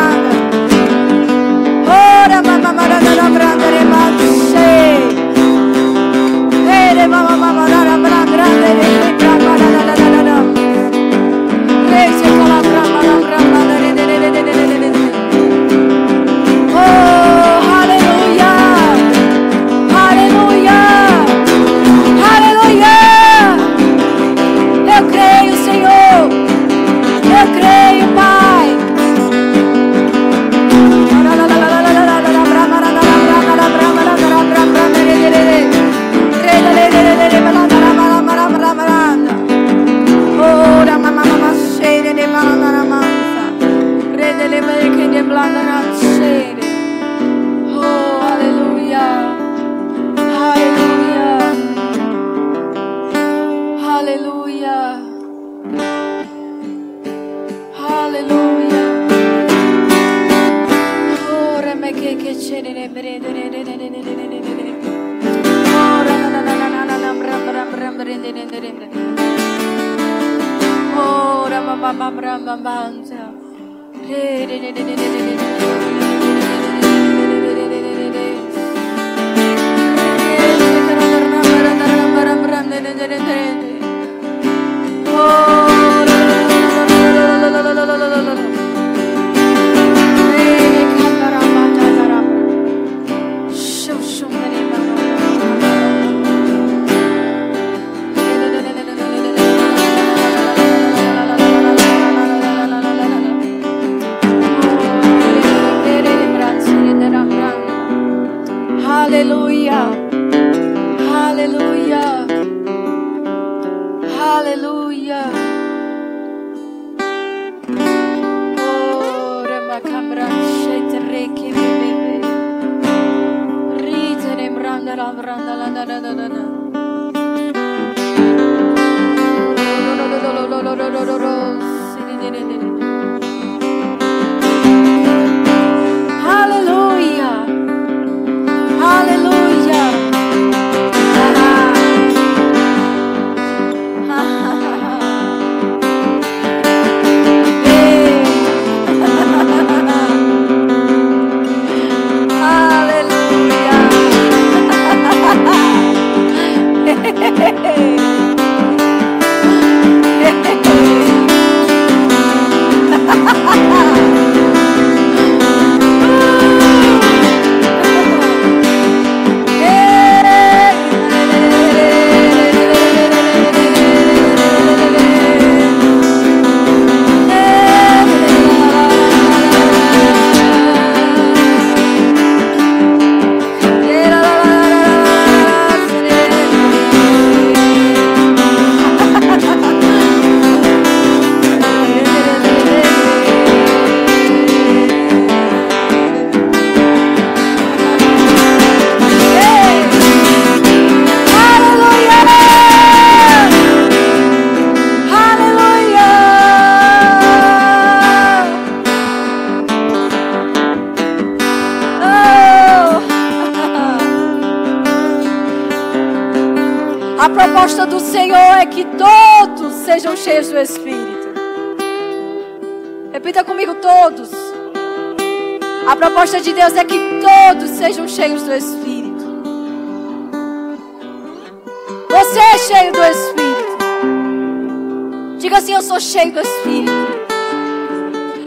[235.99, 236.91] Sou cheio do Espírito.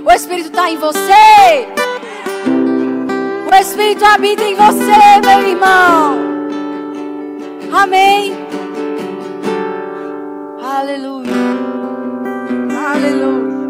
[0.06, 1.68] O Espírito está em você.
[3.46, 6.18] O Espírito habita em você, meu irmão.
[7.70, 8.32] Amém.
[10.62, 11.30] Aleluia.
[12.90, 13.68] Aleluia.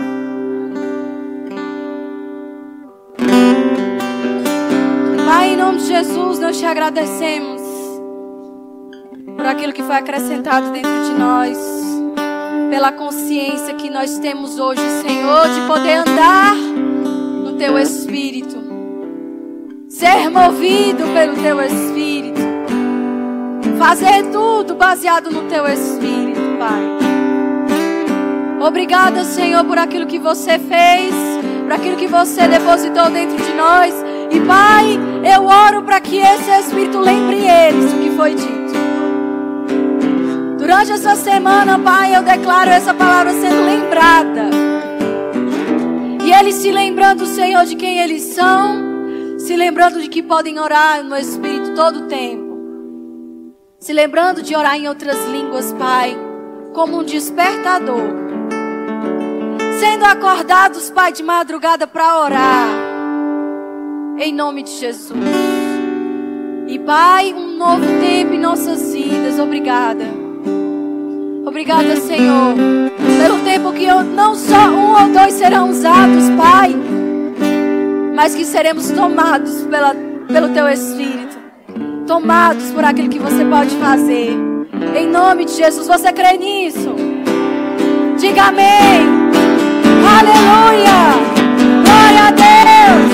[5.26, 7.60] Pai, em nome de Jesus, nós te agradecemos
[9.36, 11.58] por aquilo que foi acrescentado dentro de nós,
[12.72, 18.56] pela consciência que nós temos hoje, Senhor, de poder andar no teu Espírito,
[19.90, 22.40] ser movido pelo teu Espírito,
[23.78, 26.80] fazer tudo baseado no teu Espírito, Pai.
[28.66, 31.14] Obrigada, Senhor, por aquilo que você fez,
[31.64, 33.92] por aquilo que você depositou dentro de nós.
[34.30, 34.98] E, Pai,
[35.30, 38.61] eu oro para que esse Espírito lembre eles o que foi dito.
[40.62, 44.48] Durante essa semana, Pai, eu declaro essa palavra sendo lembrada.
[46.24, 51.02] E eles se lembrando, Senhor, de quem eles são, se lembrando de que podem orar
[51.02, 53.52] no Espírito todo o tempo.
[53.80, 56.16] Se lembrando de orar em outras línguas, Pai,
[56.72, 58.14] como um despertador.
[59.80, 62.68] Sendo acordados, Pai, de madrugada para orar.
[64.16, 65.18] Em nome de Jesus.
[66.68, 69.40] E Pai, um novo tempo em nossas vidas.
[69.40, 70.21] Obrigada.
[71.52, 72.54] Obrigada, Senhor,
[73.20, 76.74] pelo tempo que eu, não só um ou dois serão usados, Pai,
[78.16, 79.94] mas que seremos tomados pela,
[80.28, 81.36] pelo Teu Espírito,
[82.06, 84.34] tomados por aquilo que você pode fazer.
[84.96, 86.96] Em nome de Jesus, você crê nisso?
[88.18, 89.06] Diga amém.
[90.08, 91.02] Aleluia.
[91.84, 93.11] Glória a Deus.